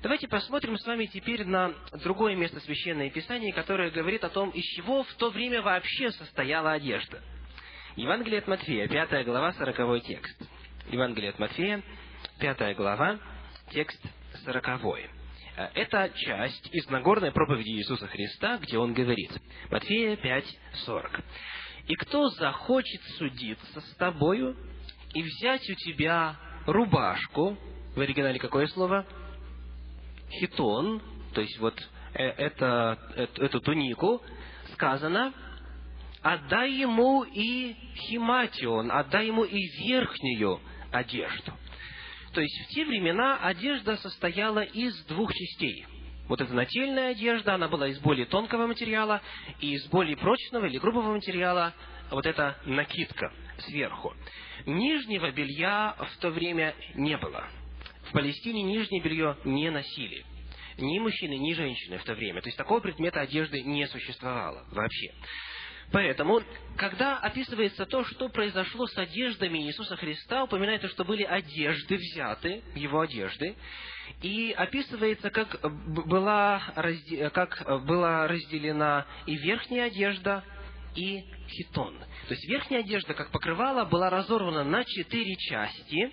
Давайте 0.00 0.28
посмотрим 0.28 0.78
с 0.78 0.86
вами 0.86 1.06
теперь 1.06 1.44
на 1.44 1.74
другое 2.04 2.36
место 2.36 2.60
Священного 2.60 3.10
Писания, 3.10 3.52
которое 3.52 3.90
говорит 3.90 4.22
о 4.22 4.28
том, 4.28 4.50
из 4.50 4.62
чего 4.76 5.02
в 5.02 5.12
то 5.14 5.30
время 5.30 5.60
вообще 5.60 6.12
состояла 6.12 6.72
одежда. 6.72 7.20
Евангелие 7.96 8.38
от 8.38 8.46
Матфея, 8.46 8.86
5 8.86 9.24
глава, 9.24 9.52
40 9.54 10.04
текст. 10.04 10.40
Евангелие 10.92 11.30
от 11.30 11.40
Матфея, 11.40 11.82
5 12.38 12.76
глава, 12.76 13.18
текст 13.72 14.00
40. 14.44 14.68
Э, 14.68 15.68
это 15.74 16.12
часть 16.14 16.72
из 16.72 16.88
Нагорной 16.88 17.32
проповеди 17.32 17.70
Иисуса 17.70 18.06
Христа, 18.06 18.58
где 18.58 18.78
Он 18.78 18.94
говорит, 18.94 19.32
Матфея 19.68 20.14
5:40. 20.14 21.24
«И 21.88 21.94
кто 21.96 22.28
захочет 22.28 23.02
судиться 23.18 23.80
с 23.80 23.96
тобою 23.96 24.56
и 25.12 25.22
взять 25.24 25.68
у 25.68 25.74
тебя 25.74 26.36
рубашку, 26.66 27.58
в 27.96 28.00
оригинале 28.00 28.38
какое 28.38 28.68
слово? 28.68 29.04
Хитон, 30.30 31.02
то 31.34 31.40
есть 31.40 31.58
вот 31.58 31.74
э, 32.14 32.24
это, 32.24 32.98
эту, 33.16 33.42
эту 33.42 33.60
тунику, 33.60 34.22
сказано, 34.74 35.32
отдай 36.22 36.72
ему 36.72 37.24
и 37.24 37.74
химатион, 37.94 38.90
отдай 38.90 39.26
ему 39.26 39.44
и 39.44 39.60
верхнюю 39.86 40.60
одежду. 40.92 41.52
То 42.32 42.40
есть 42.40 42.66
в 42.66 42.74
те 42.74 42.84
времена 42.84 43.38
одежда 43.38 43.96
состояла 43.96 44.60
из 44.60 44.94
двух 45.06 45.32
частей. 45.32 45.86
Вот 46.28 46.42
эта 46.42 46.52
нательная 46.52 47.12
одежда, 47.12 47.54
она 47.54 47.68
была 47.68 47.88
из 47.88 47.98
более 48.00 48.26
тонкого 48.26 48.66
материала, 48.66 49.22
и 49.60 49.72
из 49.72 49.86
более 49.86 50.16
прочного 50.16 50.66
или 50.66 50.78
грубого 50.78 51.14
материала 51.14 51.72
вот 52.10 52.26
эта 52.26 52.58
накидка 52.66 53.32
сверху. 53.60 54.14
Нижнего 54.66 55.30
белья 55.30 55.96
в 55.98 56.18
то 56.18 56.30
время 56.30 56.74
не 56.94 57.16
было. 57.16 57.48
В 58.08 58.12
Палестине 58.12 58.62
нижнее 58.62 59.02
белье 59.02 59.36
не 59.44 59.70
носили. 59.70 60.24
Ни 60.78 60.98
мужчины, 60.98 61.34
ни 61.34 61.52
женщины 61.52 61.98
в 61.98 62.04
то 62.04 62.14
время. 62.14 62.40
То 62.40 62.48
есть 62.48 62.56
такого 62.56 62.80
предмета 62.80 63.20
одежды 63.20 63.62
не 63.62 63.86
существовало 63.86 64.64
вообще. 64.70 65.12
Поэтому, 65.90 66.42
когда 66.76 67.18
описывается 67.18 67.86
то, 67.86 68.04
что 68.04 68.28
произошло 68.28 68.86
с 68.86 68.96
одеждами 68.96 69.58
Иисуса 69.58 69.96
Христа, 69.96 70.44
упоминается, 70.44 70.88
что 70.88 71.04
были 71.04 71.22
одежды 71.22 71.96
взяты, 71.96 72.62
его 72.74 73.00
одежды, 73.00 73.56
и 74.22 74.52
описывается, 74.52 75.30
как 75.30 75.58
была, 76.06 76.60
как 77.32 77.84
была 77.86 78.28
разделена 78.28 79.06
и 79.26 79.36
верхняя 79.36 79.86
одежда, 79.86 80.44
и 80.94 81.24
хитон. 81.48 81.98
То 81.98 82.34
есть 82.34 82.48
верхняя 82.48 82.80
одежда, 82.80 83.14
как 83.14 83.30
покрывало, 83.30 83.84
была 83.84 84.10
разорвана 84.10 84.64
на 84.64 84.84
четыре 84.84 85.36
части, 85.36 86.12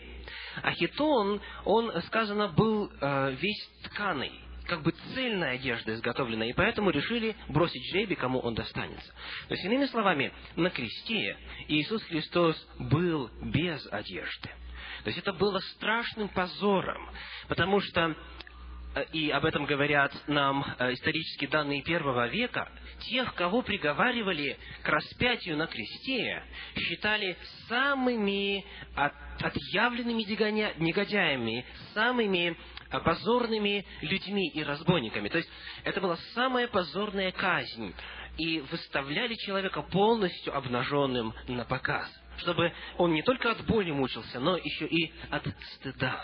а 0.61 0.71
хитон, 0.71 1.41
он, 1.65 2.01
сказано, 2.03 2.49
был 2.49 2.91
э, 3.01 3.35
весь 3.39 3.69
тканый 3.83 4.31
как 4.65 4.81
бы 4.81 4.93
цельная 5.13 5.51
одежда 5.55 5.93
изготовлена, 5.93 6.45
и 6.47 6.53
поэтому 6.53 6.89
решили 6.89 7.35
бросить 7.49 7.85
жребий, 7.91 8.15
кому 8.15 8.39
он 8.39 8.55
достанется. 8.55 9.13
То 9.47 9.53
есть, 9.53 9.63
иными 9.63 9.85
словами, 9.85 10.33
на 10.55 10.69
кресте 10.69 11.37
Иисус 11.67 12.03
Христос 12.03 12.55
был 12.79 13.29
без 13.43 13.85
одежды. 13.91 14.49
То 15.03 15.09
есть 15.09 15.19
это 15.19 15.33
было 15.33 15.59
страшным 15.75 16.29
позором, 16.29 17.09
потому 17.47 17.79
что 17.79 18.15
и 19.13 19.29
об 19.29 19.45
этом 19.45 19.65
говорят 19.65 20.13
нам 20.27 20.65
э, 20.79 20.93
исторические 20.93 21.49
данные 21.49 21.81
первого 21.83 22.27
века, 22.27 22.69
тех, 23.09 23.33
кого 23.35 23.61
приговаривали 23.61 24.57
к 24.83 24.87
распятию 24.87 25.57
на 25.57 25.67
кресте, 25.67 26.43
считали 26.77 27.37
самыми 27.67 28.65
отъявленными 28.95 30.23
негодяями, 30.79 31.65
самыми 31.93 32.57
позорными 33.03 33.85
людьми 34.01 34.49
и 34.49 34.63
разбойниками. 34.63 35.29
То 35.29 35.37
есть 35.37 35.49
это 35.83 35.99
была 35.99 36.17
самая 36.33 36.67
позорная 36.67 37.31
казнь. 37.31 37.93
И 38.37 38.59
выставляли 38.59 39.33
человека 39.35 39.81
полностью 39.81 40.55
обнаженным 40.55 41.33
на 41.47 41.63
показ, 41.63 42.05
чтобы 42.37 42.73
он 42.97 43.13
не 43.13 43.21
только 43.21 43.49
от 43.49 43.65
боли 43.65 43.91
мучился, 43.91 44.41
но 44.41 44.57
еще 44.57 44.85
и 44.87 45.13
от 45.29 45.47
стыда. 45.75 46.21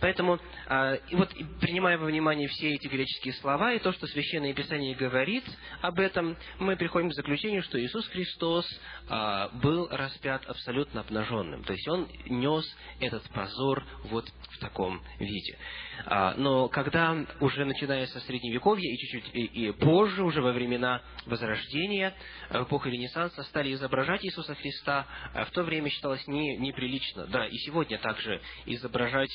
Поэтому, 0.00 0.38
а, 0.66 0.94
и 0.94 1.16
вот 1.16 1.32
принимая 1.60 1.98
во 1.98 2.06
внимание 2.06 2.48
все 2.48 2.74
эти 2.74 2.86
греческие 2.86 3.34
слова 3.34 3.72
и 3.72 3.78
то, 3.78 3.92
что 3.92 4.06
Священное 4.06 4.54
Писание 4.54 4.94
говорит 4.94 5.44
об 5.80 5.98
этом, 5.98 6.36
мы 6.58 6.76
приходим 6.76 7.10
к 7.10 7.14
заключению, 7.14 7.62
что 7.62 7.80
Иисус 7.80 8.06
Христос 8.08 8.66
а, 9.08 9.48
был 9.54 9.88
распят 9.90 10.44
абсолютно 10.46 11.00
обнаженным. 11.00 11.64
То 11.64 11.72
есть 11.72 11.88
Он 11.88 12.08
нес 12.26 12.64
этот 13.00 13.22
позор 13.30 13.84
вот 14.04 14.26
в 14.50 14.58
таком 14.58 15.02
виде. 15.18 15.58
А, 16.06 16.34
но 16.36 16.68
когда 16.68 17.16
уже 17.40 17.64
начиная 17.64 18.06
со 18.06 18.20
Средневековья 18.20 18.92
и 18.92 18.96
чуть-чуть 18.96 19.34
и, 19.34 19.44
и 19.44 19.72
позже, 19.72 20.22
уже 20.22 20.40
во 20.42 20.52
времена 20.52 21.02
Возрождения, 21.26 22.14
в 22.50 22.62
эпоху 22.62 22.88
Ренессанса, 22.88 23.42
стали 23.44 23.72
изображать 23.74 24.24
Иисуса 24.24 24.54
Христа, 24.54 25.06
в 25.34 25.50
то 25.50 25.62
время 25.62 25.90
считалось 25.90 26.26
не, 26.26 26.56
неприлично. 26.56 27.26
Да, 27.26 27.46
и 27.46 27.56
сегодня 27.58 27.98
также 27.98 28.40
изображать 28.66 29.30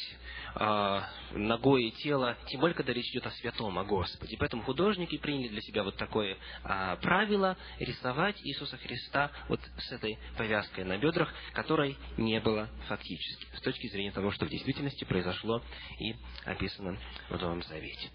э, 0.55 1.01
ногое 1.33 1.91
тело, 1.91 2.37
тем 2.47 2.61
более, 2.61 2.75
когда 2.75 2.93
речь 2.93 3.09
идет 3.11 3.25
о 3.27 3.31
святом, 3.31 3.77
о 3.77 3.83
Господе. 3.83 4.37
Поэтому 4.39 4.63
художники 4.63 5.17
приняли 5.17 5.49
для 5.49 5.61
себя 5.61 5.83
вот 5.83 5.95
такое 5.97 6.37
э, 6.63 6.97
правило 7.01 7.57
рисовать 7.79 8.39
Иисуса 8.43 8.77
Христа 8.77 9.31
вот 9.47 9.59
с 9.77 9.91
этой 9.91 10.17
повязкой 10.37 10.83
на 10.83 10.97
бедрах, 10.97 11.33
которой 11.53 11.97
не 12.17 12.39
было 12.39 12.69
фактически, 12.87 13.45
с 13.55 13.61
точки 13.61 13.87
зрения 13.87 14.11
того, 14.11 14.31
что 14.31 14.45
в 14.45 14.49
действительности 14.49 15.03
произошло 15.03 15.61
и 15.99 16.15
описано 16.45 16.97
в 17.29 17.37
Новом 17.37 17.63
Завете. 17.63 18.09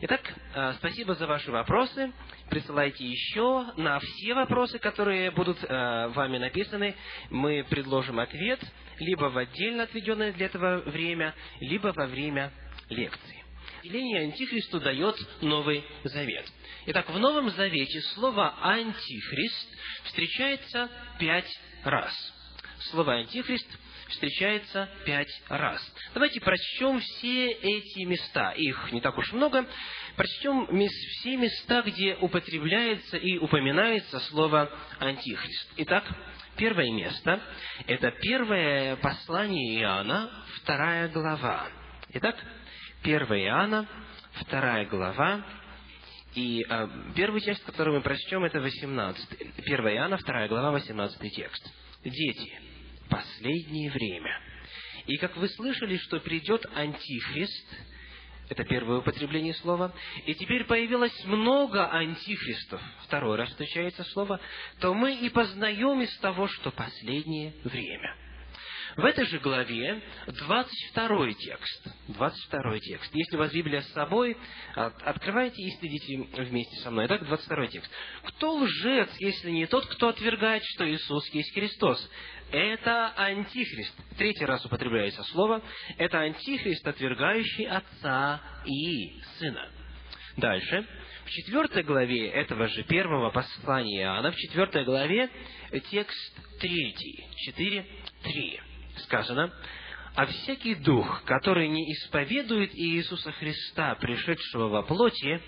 Итак, 0.00 0.20
э, 0.54 0.72
спасибо 0.78 1.14
за 1.14 1.26
ваши 1.26 1.52
вопросы. 1.52 2.12
Присылайте 2.48 3.04
еще 3.04 3.66
на 3.76 4.00
все 4.00 4.34
вопросы, 4.34 4.78
которые 4.78 5.30
будут 5.30 5.62
э, 5.62 6.08
вами 6.08 6.38
написаны. 6.38 6.96
Мы 7.30 7.64
предложим 7.68 8.18
ответ 8.18 8.60
либо 8.98 9.26
в 9.26 9.38
отдельно 9.38 9.84
отведенное 9.84 10.32
для 10.32 10.46
этого 10.46 10.78
время, 10.90 11.34
либо 11.60 11.92
во 11.94 12.06
время 12.06 12.52
лекции. 12.88 13.44
Деление 13.82 14.22
Антихристу 14.22 14.80
дает 14.80 15.16
Новый 15.42 15.84
Завет. 16.04 16.46
Итак, 16.86 17.08
в 17.10 17.18
Новом 17.18 17.50
Завете 17.50 18.00
слово 18.14 18.54
«антихрист» 18.60 19.68
встречается 20.04 20.88
пять 21.18 21.60
раз. 21.84 22.12
Слово 22.90 23.14
«антихрист» 23.14 23.68
встречается 24.12 24.88
пять 25.04 25.42
раз. 25.48 25.80
Давайте 26.14 26.40
прочтем 26.40 27.00
все 27.00 27.50
эти 27.50 28.04
места. 28.04 28.52
Их 28.52 28.92
не 28.92 29.00
так 29.00 29.16
уж 29.18 29.32
много. 29.32 29.66
Прочтем 30.16 30.66
все 30.88 31.36
места, 31.36 31.82
где 31.82 32.14
употребляется 32.16 33.16
и 33.16 33.38
упоминается 33.38 34.20
слово 34.20 34.70
«антихрист». 34.98 35.72
Итак, 35.78 36.04
первое 36.56 36.90
место– 36.90 37.40
это 37.86 38.10
первое 38.20 38.96
послание 38.96 39.80
Иоанна, 39.80 40.30
вторая 40.56 41.08
глава. 41.08 41.68
Итак, 42.14 42.36
1 43.02 43.18
Иоанна, 43.20 43.88
вторая 44.34 44.86
глава, 44.86 45.44
и 46.34 46.64
э, 46.66 46.88
первую 47.14 47.40
часть, 47.40 47.62
которую 47.64 47.96
мы 47.96 48.02
прочтем, 48.02 48.44
это 48.44 48.60
18. 48.60 49.58
1 49.58 49.88
Иоанна, 49.88 50.16
вторая 50.16 50.48
глава, 50.48 50.70
18 50.72 51.32
текст. 51.34 51.70
Дети, 52.04 52.58
последнее 53.12 53.90
время. 53.90 54.40
И 55.06 55.16
как 55.16 55.36
вы 55.36 55.48
слышали, 55.48 55.96
что 55.98 56.20
придет 56.20 56.64
Антихрист, 56.74 57.66
это 58.48 58.64
первое 58.64 58.98
употребление 58.98 59.54
слова, 59.54 59.94
и 60.26 60.34
теперь 60.34 60.64
появилось 60.64 61.24
много 61.24 61.90
антихристов, 61.90 62.82
второй 63.04 63.36
раз 63.36 63.48
встречается 63.50 64.04
слово, 64.04 64.40
то 64.80 64.92
мы 64.92 65.14
и 65.14 65.28
познаем 65.30 66.02
из 66.02 66.14
того, 66.18 66.48
что 66.48 66.70
последнее 66.70 67.54
время. 67.64 68.16
В 68.96 69.04
этой 69.06 69.24
же 69.26 69.38
главе 69.38 70.02
22 70.26 71.32
текст. 71.32 71.88
22 72.08 72.78
текст. 72.80 73.14
Если 73.14 73.36
у 73.36 73.38
вас 73.38 73.50
Библия 73.52 73.80
с 73.80 73.92
собой, 73.92 74.36
открывайте 74.74 75.62
и 75.62 75.70
следите 75.78 76.42
вместе 76.42 76.76
со 76.80 76.90
мной. 76.90 77.06
Итак, 77.06 77.24
22 77.24 77.66
текст. 77.68 77.90
«Кто 78.24 78.56
лжец, 78.56 79.08
если 79.18 79.50
не 79.50 79.66
тот, 79.66 79.86
кто 79.86 80.08
отвергает, 80.08 80.62
что 80.74 80.88
Иисус 80.90 81.26
есть 81.30 81.54
Христос? 81.54 82.06
Это 82.50 83.14
антихрист». 83.16 83.94
Третий 84.18 84.44
раз 84.44 84.64
употребляется 84.66 85.22
слово. 85.24 85.62
Это 85.96 86.20
антихрист, 86.20 86.86
отвергающий 86.86 87.66
Отца 87.66 88.42
и 88.66 89.20
Сына. 89.38 89.70
Дальше. 90.36 90.86
В 91.24 91.30
четвертой 91.30 91.82
главе 91.82 92.28
этого 92.28 92.68
же 92.68 92.82
первого 92.82 93.30
послания 93.30 94.02
Иоанна, 94.02 94.32
в 94.32 94.36
четвертой 94.36 94.84
главе, 94.84 95.30
текст 95.90 96.60
третий, 96.60 97.24
четыре, 97.36 97.86
три 98.22 98.60
сказано, 99.04 99.52
«А 100.14 100.26
всякий 100.26 100.74
дух, 100.74 101.22
который 101.24 101.68
не 101.68 101.92
исповедует 101.92 102.74
Иисуса 102.74 103.32
Христа, 103.32 103.94
пришедшего 103.96 104.68
во 104.68 104.82
плоти, 104.82 105.40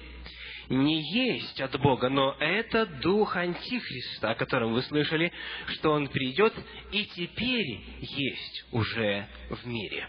не 0.71 1.03
есть 1.13 1.61
от 1.61 1.79
Бога, 1.79 2.09
но 2.09 2.35
это 2.41 2.87
дух 2.87 3.37
Антихриста, 3.37 4.31
о 4.31 4.35
котором 4.35 4.73
вы 4.73 4.83
слышали, 4.83 5.31
что 5.67 5.93
он 5.93 6.09
придет 6.09 6.55
и 6.93 7.05
теперь 7.05 7.81
есть 8.01 8.65
уже 8.73 9.27
в 9.51 9.67
мире». 9.67 10.09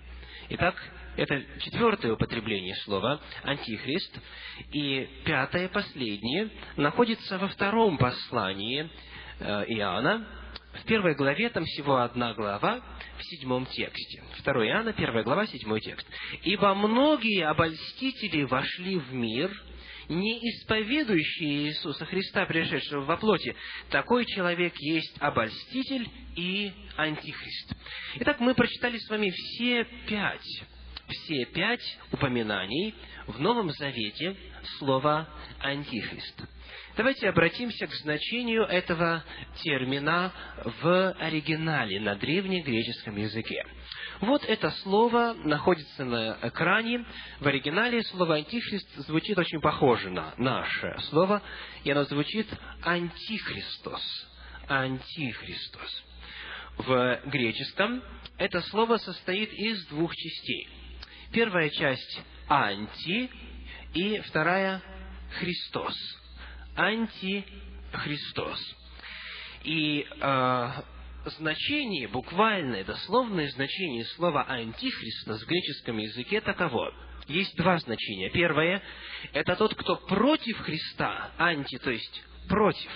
Итак, 0.50 0.76
это 1.18 1.42
четвертое 1.60 2.12
употребление 2.14 2.76
слова 2.84 3.20
«антихрист». 3.44 4.20
И 4.72 5.08
пятое, 5.24 5.70
последнее, 5.70 6.50
находится 6.78 7.38
во 7.38 7.48
втором 7.48 7.98
послании 7.98 8.90
э, 9.40 9.66
Иоанна, 9.70 10.28
в 10.82 10.86
первой 10.86 11.16
главе, 11.16 11.50
там 11.50 11.64
всего 11.66 11.98
одна 11.98 12.34
глава, 12.34 12.82
в 13.18 13.24
седьмом 13.24 13.66
тексте. 13.66 14.24
2 14.44 14.68
Иоанна, 14.68 14.94
первая 14.94 15.24
глава, 15.24 15.48
седьмой 15.48 15.80
текст. 15.82 16.08
«Ибо 16.44 16.74
многие 16.76 17.46
обольстители 17.46 18.44
вошли 18.44 18.98
в 18.98 19.14
мир, 19.14 19.52
не 20.10 20.38
исповедующие 20.38 21.68
Иисуса 21.68 22.06
Христа, 22.06 22.46
пришедшего 22.46 23.06
во 23.06 23.18
плоти. 23.18 23.56
Такой 23.90 24.26
человек 24.26 24.74
есть 24.78 25.16
обольститель 25.20 26.08
и 26.36 26.72
антихрист». 26.98 27.74
Итак, 28.16 28.40
мы 28.40 28.54
прочитали 28.54 28.98
с 28.98 29.10
вами 29.10 29.30
все 29.32 29.86
пять, 30.08 30.64
все 31.08 31.46
пять 31.46 31.98
упоминаний 32.12 32.94
в 33.28 33.40
Новом 33.40 33.72
Завете 33.72 34.36
слова 34.78 35.30
«антихрист». 35.60 36.55
Давайте 36.98 37.28
обратимся 37.28 37.88
к 37.88 37.94
значению 37.94 38.64
этого 38.64 39.22
термина 39.62 40.32
в 40.82 41.12
оригинале, 41.20 42.00
на 42.00 42.16
древнегреческом 42.16 43.18
языке. 43.18 43.66
Вот 44.22 44.46
это 44.46 44.72
слово 44.72 45.34
находится 45.44 46.06
на 46.06 46.38
экране. 46.42 47.06
В 47.42 47.48
оригинале 47.48 48.02
слово 48.04 48.36
«антихрист» 48.36 48.88
звучит 49.08 49.38
очень 49.38 49.60
похоже 49.60 50.10
на 50.10 50.34
наше 50.38 50.96
слово, 51.10 51.42
и 51.84 51.92
оно 51.92 52.06
звучит 52.06 52.48
«антихристос». 52.82 54.28
«Антихристос». 54.70 56.04
В 56.78 57.22
греческом 57.26 58.02
это 58.38 58.62
слово 58.62 58.98
состоит 58.98 59.52
из 59.52 59.86
двух 59.88 60.16
частей. 60.16 60.70
Первая 61.34 61.70
часть 61.72 62.22
«анти» 62.48 63.30
и 63.94 64.20
вторая 64.22 64.82
«христос» 65.40 65.94
антихристос. 66.76 68.60
И 69.64 70.06
э, 70.22 70.72
значение, 71.38 72.08
буквальное, 72.08 72.84
дословное 72.84 73.50
значение 73.50 74.06
слова 74.16 74.44
антихриста 74.44 75.38
в 75.38 75.46
греческом 75.48 75.98
языке 75.98 76.42
таково. 76.42 76.94
Есть 77.28 77.56
два 77.58 77.80
значения. 77.80 78.30
Первое– 78.30 78.84
это 79.34 79.56
тот, 79.56 79.74
кто 79.74 79.96
против 79.96 80.60
Христа, 80.60 81.32
анти, 81.38 81.78
то 81.80 81.90
есть 81.90 82.24
против. 82.48 82.92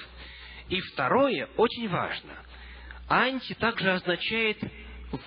И 0.70 0.80
второе, 0.82 1.48
очень 1.58 1.90
важно, 1.90 2.38
анти 3.08 3.54
также 3.56 3.92
означает 3.92 4.60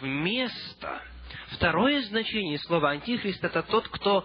вместо. 0.01 1.03
Второе 1.49 2.03
значение 2.03 2.59
слова 2.61 2.91
антихрист– 2.91 3.43
это 3.45 3.63
тот, 3.65 3.89
кто 3.89 4.25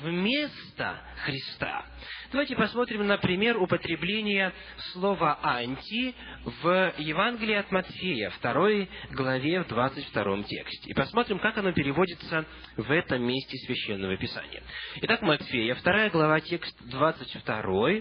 вместо 0.00 1.00
Христа. 1.24 1.84
Давайте 2.30 2.56
посмотрим 2.56 3.06
на 3.06 3.18
пример 3.18 3.58
употребления 3.58 4.52
слова 4.92 5.38
«анти» 5.42 6.14
в 6.44 6.94
Евангелии 6.98 7.56
от 7.56 7.70
Матфея, 7.70 8.30
второй 8.30 8.88
главе, 9.10 9.62
в 9.62 9.68
22 9.68 10.42
тексте. 10.44 10.90
И 10.90 10.94
посмотрим, 10.94 11.38
как 11.38 11.58
оно 11.58 11.72
переводится 11.72 12.46
в 12.76 12.90
этом 12.90 13.22
месте 13.22 13.58
Священного 13.66 14.16
Писания. 14.16 14.62
Итак, 15.02 15.20
Матфея, 15.22 15.74
вторая 15.74 16.10
глава, 16.10 16.40
текст 16.40 16.74
22, 16.90 18.00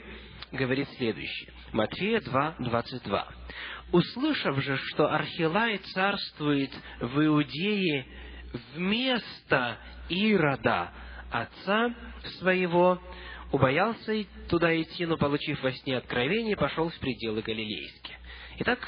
говорит 0.54 0.88
следующее. 0.98 1.54
Матфея 1.74 2.22
2, 2.22 2.56
22. 2.60 3.28
«Услышав 3.92 4.64
же, 4.64 4.78
что 4.78 5.14
Архилай 5.14 5.78
царствует 5.94 6.72
в 7.02 7.26
Иудее 7.26 8.06
вместо 8.74 9.78
Ирода, 10.08 10.92
отца 11.32 11.94
своего, 12.40 13.02
убоялся 13.52 14.26
туда 14.50 14.80
идти, 14.82 15.06
но, 15.06 15.18
получив 15.18 15.62
во 15.64 15.72
сне 15.72 15.98
откровение, 15.98 16.56
пошел 16.56 16.90
в 16.90 17.00
пределы 17.00 17.42
Галилейские. 17.42 18.18
Итак, 18.60 18.80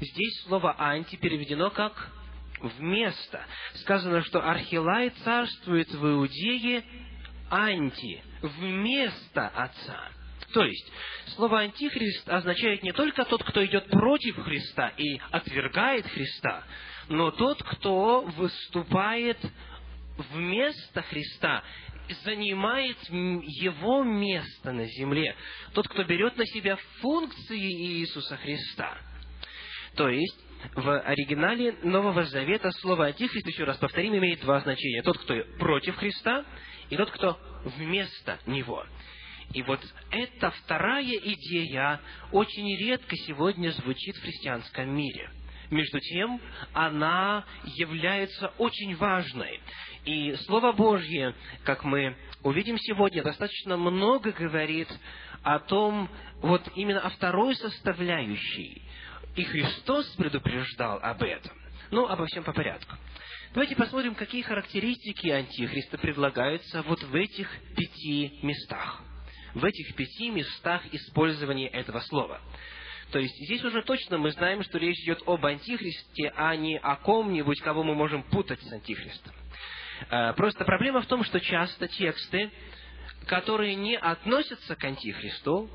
здесь 0.00 0.42
слово 0.46 0.74
«анти» 0.78 1.16
переведено 1.16 1.70
как 1.70 2.10
вместо. 2.60 3.44
Сказано, 3.74 4.22
что 4.22 4.40
Архилай 4.40 5.10
царствует 5.24 5.90
в 5.92 6.06
Иудее 6.06 6.84
анти, 7.50 8.22
вместо 8.42 9.48
Отца. 9.48 10.10
То 10.52 10.64
есть, 10.64 10.92
слово 11.36 11.60
«антихрист» 11.60 12.28
означает 12.28 12.82
не 12.82 12.92
только 12.92 13.24
тот, 13.24 13.44
кто 13.44 13.64
идет 13.64 13.86
против 13.88 14.36
Христа 14.42 14.88
и 14.96 15.20
отвергает 15.30 16.06
Христа, 16.06 16.64
но 17.08 17.30
тот, 17.30 17.62
кто 17.62 18.22
выступает 18.22 19.38
вместо 20.32 21.02
Христа, 21.02 21.62
занимает 22.24 22.98
его 23.08 24.02
место 24.02 24.72
на 24.72 24.86
земле. 24.86 25.34
Тот, 25.74 25.88
кто 25.88 26.04
берет 26.04 26.36
на 26.36 26.46
себя 26.46 26.76
функции 27.00 27.58
Иисуса 27.58 28.36
Христа. 28.36 28.98
То 29.96 30.08
есть, 30.08 30.38
в 30.74 31.00
оригинале 31.00 31.72
Нового 31.82 32.24
Завета 32.24 32.70
слово 32.72 33.06
«антихрист», 33.06 33.46
еще 33.46 33.64
раз 33.64 33.76
повторим, 33.78 34.16
имеет 34.16 34.40
два 34.40 34.60
значения. 34.60 35.02
Тот, 35.02 35.18
кто 35.18 35.34
против 35.58 35.96
Христа, 35.96 36.44
и 36.90 36.96
тот, 36.96 37.10
кто 37.10 37.38
вместо 37.76 38.38
Него. 38.46 38.84
И 39.52 39.62
вот 39.62 39.80
эта 40.10 40.50
вторая 40.50 41.02
идея 41.02 42.00
очень 42.30 42.76
редко 42.76 43.16
сегодня 43.16 43.70
звучит 43.70 44.16
в 44.16 44.22
христианском 44.22 44.94
мире. 44.94 45.30
Между 45.70 46.00
тем, 46.00 46.40
она 46.72 47.44
является 47.64 48.48
очень 48.58 48.96
важной. 48.96 49.60
И 50.04 50.34
Слово 50.46 50.72
Божье, 50.72 51.34
как 51.64 51.84
мы 51.84 52.16
увидим 52.42 52.76
сегодня, 52.78 53.22
достаточно 53.22 53.76
много 53.76 54.32
говорит 54.32 54.88
о 55.42 55.60
том, 55.60 56.08
вот 56.40 56.62
именно 56.74 57.00
о 57.00 57.10
второй 57.10 57.54
составляющей. 57.54 58.82
И 59.36 59.44
Христос 59.44 60.06
предупреждал 60.16 60.98
об 61.02 61.22
этом. 61.22 61.52
Ну, 61.90 62.06
обо 62.06 62.26
всем 62.26 62.42
по 62.42 62.52
порядку. 62.52 62.96
Давайте 63.52 63.76
посмотрим, 63.76 64.14
какие 64.14 64.42
характеристики 64.42 65.28
Антихриста 65.28 65.98
предлагаются 65.98 66.82
вот 66.82 67.02
в 67.02 67.14
этих 67.14 67.48
пяти 67.76 68.38
местах. 68.42 69.02
В 69.54 69.64
этих 69.64 69.94
пяти 69.96 70.30
местах 70.30 70.82
использования 70.92 71.68
этого 71.68 72.00
слова. 72.00 72.40
То 73.12 73.18
есть 73.18 73.34
здесь 73.36 73.64
уже 73.64 73.82
точно 73.82 74.18
мы 74.18 74.30
знаем, 74.30 74.62
что 74.62 74.78
речь 74.78 74.98
идет 75.00 75.22
об 75.26 75.44
Антихристе, 75.44 76.32
а 76.36 76.54
не 76.54 76.78
о 76.78 76.96
ком-нибудь, 76.96 77.60
кого 77.60 77.82
мы 77.82 77.94
можем 77.94 78.22
путать 78.22 78.62
с 78.62 78.72
Антихристом. 78.72 79.34
Э, 80.10 80.32
просто 80.34 80.64
проблема 80.64 81.02
в 81.02 81.06
том, 81.06 81.24
что 81.24 81.40
часто 81.40 81.88
тексты, 81.88 82.50
которые 83.26 83.74
не 83.74 83.96
относятся 83.96 84.76
к 84.76 84.84
Антихристу, 84.84 85.68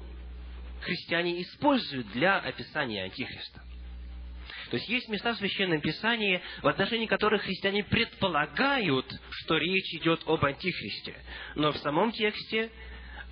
христиане 0.81 1.41
используют 1.41 2.07
для 2.11 2.37
описания 2.39 3.03
Антихриста. 3.03 3.61
То 4.69 4.77
есть 4.77 4.89
есть 4.89 5.09
места 5.09 5.33
в 5.33 5.37
Священном 5.37 5.79
Писании, 5.79 6.41
в 6.61 6.67
отношении 6.67 7.05
которых 7.05 7.43
христиане 7.43 7.83
предполагают, 7.83 9.05
что 9.29 9.57
речь 9.57 9.93
идет 9.95 10.21
об 10.25 10.43
Антихристе. 10.43 11.15
Но 11.55 11.71
в 11.71 11.77
самом 11.77 12.11
тексте, 12.11 12.71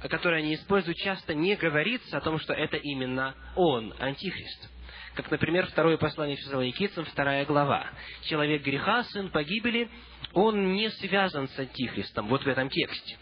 который 0.10 0.40
они 0.40 0.56
используют, 0.56 0.98
часто 0.98 1.34
не 1.34 1.56
говорится 1.56 2.18
о 2.18 2.22
том, 2.22 2.40
что 2.40 2.54
это 2.54 2.78
именно 2.78 3.36
он, 3.56 3.94
Антихрист. 4.00 4.70
Как, 5.16 5.30
например, 5.30 5.68
второе 5.68 5.98
послание 5.98 6.36
Фессалоникийцам, 6.38 7.06
вторая 7.06 7.46
глава. 7.46 7.88
Человек 8.24 8.64
греха, 8.64 9.04
сын 9.04 9.30
погибели, 9.30 9.90
он 10.34 10.74
не 10.74 10.90
связан 10.90 11.48
с 11.50 11.60
Антихристом, 11.60 12.28
вот 12.28 12.44
в 12.44 12.48
этом 12.48 12.70
тексте. 12.70 13.18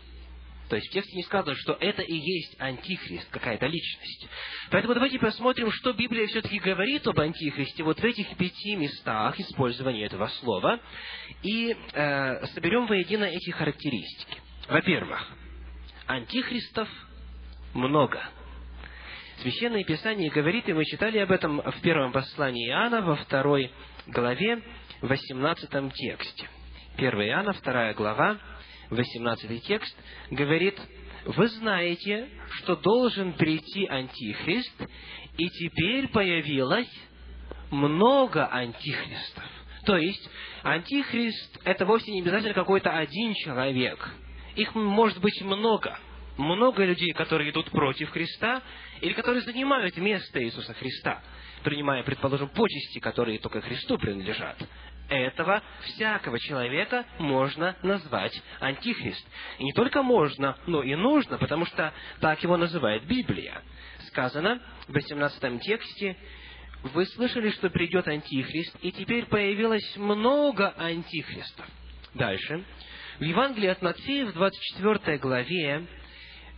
То 0.71 0.77
есть 0.77 0.87
в 0.87 0.93
тексте 0.93 1.17
не 1.17 1.23
сказано, 1.23 1.53
что 1.57 1.73
это 1.73 2.01
и 2.01 2.15
есть 2.15 2.55
антихрист, 2.57 3.29
какая-то 3.29 3.67
личность. 3.67 4.25
Поэтому 4.69 4.93
давайте 4.93 5.19
посмотрим, 5.19 5.69
что 5.69 5.91
Библия 5.91 6.27
все-таки 6.27 6.59
говорит 6.59 7.05
об 7.07 7.19
антихристе 7.19 7.83
вот 7.83 7.99
в 7.99 8.03
этих 8.05 8.37
пяти 8.37 8.77
местах 8.77 9.37
использования 9.37 10.05
этого 10.05 10.27
слова, 10.39 10.79
и 11.43 11.75
э, 11.75 12.45
соберем 12.53 12.87
воедино 12.87 13.25
эти 13.25 13.49
характеристики. 13.49 14.37
Во-первых, 14.69 15.27
антихристов 16.11 16.89
много. 17.73 18.21
Священное 19.37 19.83
Писание 19.83 20.29
говорит, 20.29 20.67
и 20.69 20.73
мы 20.73 20.85
читали 20.85 21.17
об 21.17 21.31
этом 21.31 21.61
в 21.61 21.81
первом 21.81 22.11
послании 22.11 22.67
Иоанна, 22.69 23.01
во 23.01 23.15
второй 23.15 23.71
главе, 24.07 24.61
в 25.01 25.07
18 25.07 25.93
тексте. 25.93 26.49
1 26.97 27.21
Иоанна, 27.21 27.53
вторая 27.53 27.93
глава, 27.93 28.37
18 28.89 29.63
текст, 29.63 29.97
говорит, 30.29 30.79
«Вы 31.25 31.47
знаете, 31.47 32.27
что 32.57 32.75
должен 32.75 33.33
прийти 33.33 33.87
Антихрист, 33.87 34.81
и 35.37 35.49
теперь 35.49 36.09
появилось 36.09 36.91
много 37.71 38.47
антихристов». 38.47 39.45
То 39.85 39.97
есть, 39.97 40.29
антихрист– 40.61 41.59
это 41.63 41.85
вовсе 41.85 42.11
не 42.11 42.21
обязательно 42.21 42.53
какой-то 42.53 42.91
один 42.91 43.33
человек. 43.33 44.13
Их 44.55 44.75
может 44.75 45.19
быть 45.19 45.41
много. 45.41 45.97
Много 46.37 46.85
людей, 46.85 47.11
которые 47.11 47.51
идут 47.51 47.69
против 47.71 48.09
Христа, 48.09 48.61
или 49.01 49.13
которые 49.13 49.41
занимают 49.41 49.97
место 49.97 50.43
Иисуса 50.43 50.73
Христа, 50.73 51.21
принимая, 51.63 52.03
предположим, 52.03 52.49
почести, 52.49 52.99
которые 52.99 53.39
только 53.39 53.61
Христу 53.61 53.97
принадлежат 53.97 54.57
этого 55.11 55.61
всякого 55.81 56.39
человека 56.39 57.05
можно 57.19 57.75
назвать 57.83 58.41
антихрист. 58.59 59.27
И 59.59 59.63
не 59.65 59.73
только 59.73 60.01
можно, 60.01 60.57
но 60.67 60.81
и 60.81 60.95
нужно, 60.95 61.37
потому 61.37 61.65
что 61.65 61.93
так 62.19 62.41
его 62.43 62.57
называет 62.57 63.03
Библия. 63.05 63.61
Сказано 64.07 64.61
в 64.87 64.93
18 64.93 65.61
тексте, 65.61 66.15
вы 66.83 67.05
слышали, 67.07 67.49
что 67.51 67.69
придет 67.69 68.07
антихрист, 68.07 68.75
и 68.81 68.91
теперь 68.91 69.25
появилось 69.25 69.97
много 69.97 70.73
антихристов. 70.77 71.65
Дальше. 72.13 72.63
В 73.21 73.23
Евангелии 73.23 73.67
от 73.67 73.83
Матфея 73.83 74.25
в 74.25 74.33
24 74.33 75.19
главе, 75.19 75.85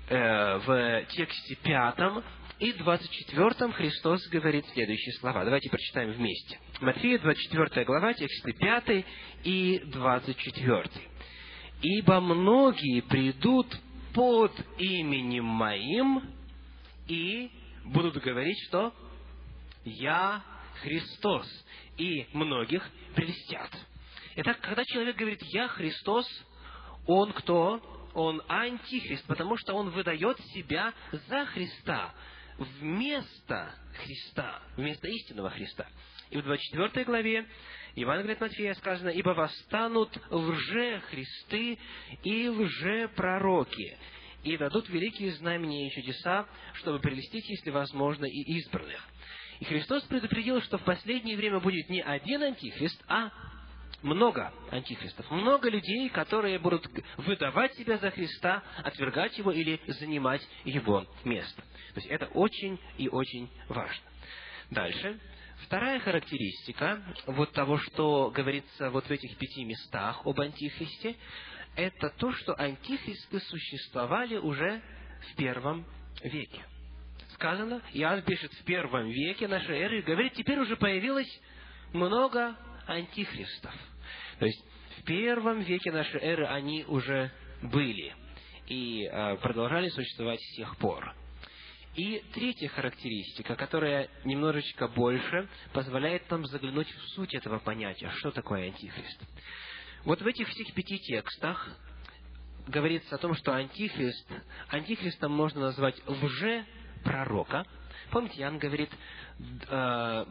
э, 0.08 0.58
в 0.60 1.06
тексте 1.10 1.56
5, 1.56 2.24
и 2.60 2.72
24 2.72 3.74
Христос 3.74 4.26
говорит 4.30 4.66
следующие 4.68 5.12
слова. 5.20 5.44
Давайте 5.44 5.70
прочитаем 5.70 6.14
вместе. 6.14 6.58
Матфея, 6.80 7.20
24 7.20 7.84
глава, 7.84 8.14
тексты 8.14 8.54
5 8.54 9.06
и 9.44 9.82
24. 9.88 10.84
«Ибо 11.82 12.22
многие 12.22 13.02
придут 13.02 13.68
под 14.14 14.54
именем 14.78 15.44
Моим 15.44 16.24
и 17.10 17.52
будут 17.84 18.16
говорить, 18.24 18.58
что 18.70 18.94
«Я 19.84 20.42
Христос», 20.82 21.46
и 21.98 22.26
многих 22.32 22.90
прелестят». 23.16 23.70
Итак, 24.38 24.62
когда 24.62 24.86
человек 24.86 25.18
говорит 25.18 25.42
«Я 25.44 25.68
Христос», 25.68 26.26
он 27.06 27.34
кто? 27.34 27.82
Он 28.14 28.42
антихрист, 28.48 29.26
потому 29.26 29.58
что 29.58 29.74
он 29.74 29.90
выдает 29.90 30.40
себя 30.54 30.94
за 31.12 31.46
Христа, 31.46 32.14
вместо 32.58 33.74
Христа, 34.04 34.62
вместо 34.78 35.08
истинного 35.08 35.50
Христа. 35.50 35.88
И 36.30 36.38
в 36.38 36.44
24 36.44 37.06
главе 37.06 37.48
Евангелия 37.96 38.36
от 38.36 38.42
Матфея 38.42 38.74
сказано, 38.76 39.10
«Ибо 39.10 39.32
восстанут 39.32 40.10
лже-христы 40.30 41.78
и 42.24 42.50
лже-пророки, 42.50 43.98
и 44.44 44.58
дадут 44.58 44.90
великие 44.90 45.32
знамения 45.34 45.88
и 45.88 45.92
чудеса, 45.92 46.48
чтобы 46.76 47.00
прелестить, 47.00 47.48
если 47.50 47.70
возможно, 47.70 48.26
и 48.26 48.42
избранных». 48.58 49.08
И 49.60 49.66
Христос 49.66 50.04
предупредил, 50.04 50.62
что 50.62 50.78
в 50.78 50.84
последнее 50.84 51.38
время 51.38 51.60
будет 51.60 51.88
не 51.90 52.02
один 52.02 52.42
антихрист, 52.44 53.02
а 53.08 53.32
много 54.04 54.54
антихристов, 54.70 55.30
много 55.32 55.70
людей, 55.70 56.10
которые 56.10 56.60
будут 56.60 56.88
выдавать 57.18 57.74
себя 57.76 57.98
за 57.98 58.12
Христа, 58.12 58.64
отвергать 58.84 59.38
Его 59.38 59.52
или 59.52 59.80
занимать 59.88 60.48
Его 60.66 61.06
место. 61.24 61.62
То 61.94 62.00
есть 62.00 62.08
это 62.08 62.26
очень 62.28 62.80
и 62.98 63.08
очень 63.08 63.50
важно. 63.70 64.04
Дальше. 64.70 65.20
Вторая 65.66 66.00
характеристика 66.00 67.02
вот 67.28 67.52
того, 67.54 67.78
что 67.78 68.32
говорится 68.32 68.90
вот 68.90 69.06
в 69.06 69.12
этих 69.12 69.38
пяти 69.38 69.64
местах 69.64 70.22
об 70.26 70.40
Антихристе, 70.40 71.16
это 71.76 72.10
то, 72.18 72.32
что 72.34 72.54
антихристы 72.60 73.40
существовали 73.40 74.38
уже 74.38 74.82
в 75.32 75.36
первом 75.36 75.86
веке. 76.24 76.64
Сказано, 77.34 77.82
Иоанн 77.94 78.22
пишет 78.24 78.54
в 78.54 78.64
первом 78.64 79.10
веке 79.10 79.48
нашей 79.48 79.80
эры, 79.80 80.02
говорит, 80.02 80.34
теперь 80.34 80.60
уже 80.60 80.76
появилось 80.76 81.42
много 81.94 82.56
антихристов. 82.86 83.74
То 84.40 84.46
есть 84.46 84.64
в 85.00 85.04
первом 85.04 85.62
веке 85.62 85.92
нашей 85.92 86.22
эры 86.22 86.46
они 86.48 86.86
уже 86.86 87.32
были 87.62 88.14
и 88.68 89.06
э, 89.06 89.38
продолжали 89.38 89.90
существовать 89.90 90.42
с 90.42 90.56
тех 90.56 90.78
пор. 90.78 91.14
И 91.96 92.24
третья 92.34 92.70
характеристика, 92.70 93.56
которая 93.56 94.10
немножечко 94.24 94.88
больше, 94.88 95.48
позволяет 95.74 96.30
нам 96.32 96.46
заглянуть 96.48 96.90
в 96.90 97.10
суть 97.10 97.36
этого 97.36 97.60
понятия, 97.60 98.10
что 98.16 98.32
такое 98.32 98.66
антихрист. 98.66 99.22
Вот 100.04 100.22
в 100.22 100.26
этих 100.26 100.48
всех 100.50 100.74
пяти 100.74 100.98
текстах 100.98 101.70
говорится 102.68 103.16
о 103.16 103.20
том, 103.20 103.36
что 103.36 103.54
антихрист, 103.54 104.28
антихристом 104.70 105.32
можно 105.32 105.62
назвать 105.62 105.96
лже-пророка. 106.08 107.66
Помните, 108.10 108.42
Иоанн 108.42 108.58
говорит, 108.58 108.90
э, 109.70 110.26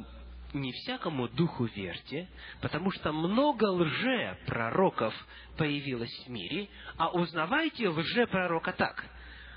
не 0.53 0.73
всякому 0.73 1.29
духу 1.29 1.65
верьте, 1.65 2.29
потому 2.61 2.91
что 2.91 3.13
много 3.13 3.65
лже-пророков 3.65 5.15
появилось 5.57 6.25
в 6.27 6.31
мире, 6.31 6.69
а 6.97 7.11
узнавайте 7.11 7.89
лже-пророка 7.89 8.73
так. 8.73 9.05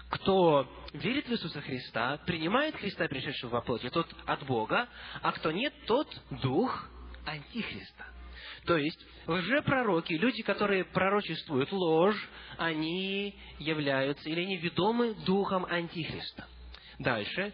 Кто 0.09 0.67
верит 0.93 1.27
в 1.27 1.31
Иисуса 1.31 1.61
Христа, 1.61 2.17
принимает 2.25 2.75
Христа, 2.75 3.07
пришедшего 3.07 3.51
во 3.51 3.61
плоти, 3.61 3.89
тот 3.89 4.07
от 4.25 4.45
Бога, 4.45 4.87
а 5.21 5.31
кто 5.31 5.51
нет, 5.51 5.73
тот 5.87 6.07
дух 6.41 6.89
Антихриста. 7.25 8.05
То 8.65 8.77
есть, 8.77 8.99
лжепророки, 9.27 10.13
люди, 10.13 10.41
которые 10.43 10.85
пророчествуют 10.85 11.71
ложь, 11.71 12.29
они 12.57 13.35
являются 13.59 14.29
или 14.29 14.41
они 14.41 14.57
ведомы 14.57 15.13
духом 15.25 15.65
Антихриста. 15.65 16.47
Дальше. 16.99 17.53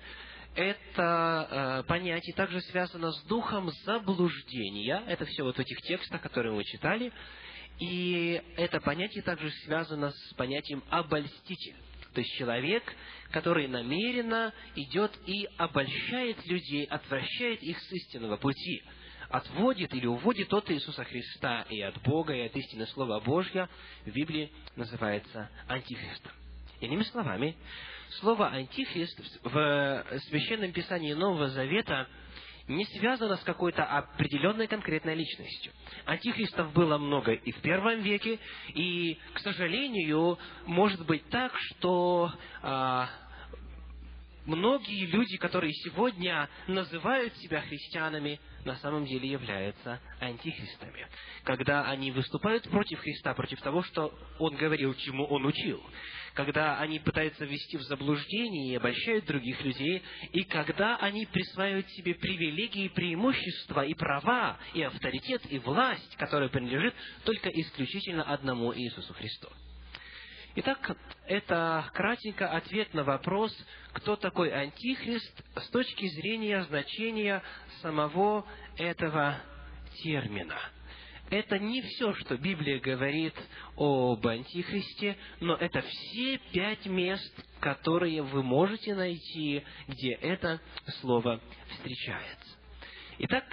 Это 0.55 1.83
э, 1.83 1.87
понятие 1.87 2.35
также 2.35 2.59
связано 2.61 3.11
с 3.11 3.23
духом 3.23 3.71
заблуждения. 3.85 5.01
Это 5.07 5.25
все 5.25 5.43
вот 5.43 5.55
в 5.55 5.59
этих 5.59 5.81
текстах, 5.83 6.21
которые 6.21 6.53
мы 6.53 6.63
читали. 6.63 7.11
И 7.79 8.41
это 8.57 8.81
понятие 8.81 9.23
также 9.23 9.49
связано 9.65 10.11
с 10.11 10.33
понятием 10.35 10.83
обольститель. 10.89 11.75
То 12.13 12.19
есть 12.19 12.33
человек, 12.35 12.83
который 13.31 13.67
намеренно 13.67 14.53
идет 14.75 15.11
и 15.25 15.47
обольщает 15.57 16.45
людей, 16.45 16.83
отвращает 16.85 17.63
их 17.63 17.79
с 17.79 17.91
истинного 17.91 18.35
пути 18.35 18.83
отводит 19.31 19.93
или 19.93 20.05
уводит 20.05 20.53
от 20.53 20.69
Иисуса 20.71 21.03
Христа 21.05 21.65
и 21.69 21.81
от 21.81 22.01
Бога, 22.03 22.33
и 22.33 22.41
от 22.41 22.55
истины 22.55 22.85
Слова 22.87 23.19
Божья, 23.19 23.69
в 24.05 24.11
Библии 24.11 24.51
называется 24.75 25.49
антихристом. 25.67 26.31
Иными 26.81 27.03
словами, 27.03 27.55
слово 28.19 28.50
«антихрист» 28.50 29.19
в 29.43 30.06
Священном 30.30 30.71
Писании 30.71 31.13
Нового 31.13 31.47
Завета 31.50 32.08
не 32.67 32.86
связано 32.86 33.38
с 33.38 33.43
какой-то 33.43 33.84
определенной 33.84 34.67
конкретной 34.67 35.15
личностью. 35.15 35.71
Антихристов 36.06 36.74
было 36.74 36.97
много 36.97 37.34
и 37.34 37.52
в 37.52 37.62
первом 37.62 38.02
веке, 38.02 38.39
и, 38.69 39.17
к 39.34 39.39
сожалению, 39.39 40.38
может 40.65 41.06
быть 41.06 41.28
так, 41.30 41.54
что 41.58 42.32
а, 42.62 43.10
многие 44.45 45.06
люди, 45.08 45.38
которые 45.38 45.74
сегодня 45.74 46.50
называют 46.67 47.36
себя 47.38 47.62
христианами, 47.62 48.39
на 48.65 48.76
самом 48.78 49.06
деле 49.06 49.30
являются 49.30 50.00
антихристами. 50.19 51.08
Когда 51.43 51.86
они 51.89 52.12
выступают 52.12 52.63
против 52.69 53.00
Христа, 53.00 53.34
против 53.34 53.62
того, 53.62 53.84
что 53.84 54.13
Он 54.39 54.56
говорил, 54.56 54.93
чему 54.95 55.26
Он 55.26 55.45
учил. 55.45 55.82
Когда 56.34 56.80
они 56.80 57.00
пытаются 57.00 57.45
ввести 57.45 57.78
в 57.78 57.82
заблуждение 57.84 58.74
и 58.74 58.76
обольщают 58.76 59.26
других 59.26 59.62
людей. 59.63 60.02
И 60.32 60.43
когда 60.43 60.95
они 60.97 61.26
присваивают 61.26 61.89
себе 61.89 62.15
привилегии, 62.15 62.88
преимущества 62.89 63.86
и 63.86 63.93
права, 63.93 64.58
и 64.74 64.82
авторитет, 64.82 65.41
и 65.52 65.60
власть, 65.60 66.15
которая 66.17 66.50
принадлежит 66.50 66.93
только 67.26 67.50
исключительно 67.50 68.24
одному 68.24 68.74
Иисусу 68.74 69.13
Христу. 69.13 69.50
Итак, 70.53 70.97
это 71.27 71.89
кратенько 71.93 72.49
ответ 72.49 72.93
на 72.93 73.05
вопрос, 73.05 73.55
кто 73.93 74.17
такой 74.17 74.51
Антихрист 74.51 75.43
с 75.55 75.69
точки 75.69 76.07
зрения 76.07 76.63
значения 76.63 77.41
самого 77.81 78.45
этого 78.75 79.39
термина. 80.03 80.57
Это 81.29 81.57
не 81.57 81.81
все, 81.81 82.13
что 82.15 82.35
Библия 82.35 82.81
говорит 82.81 83.33
об 83.77 84.27
Антихристе, 84.27 85.15
но 85.39 85.55
это 85.55 85.81
все 85.83 86.37
пять 86.51 86.85
мест, 86.85 87.33
которые 87.61 88.21
вы 88.21 88.43
можете 88.43 88.93
найти, 88.93 89.63
где 89.87 90.15
это 90.15 90.59
слово 90.99 91.39
встречается. 91.69 92.57
Итак, 93.19 93.45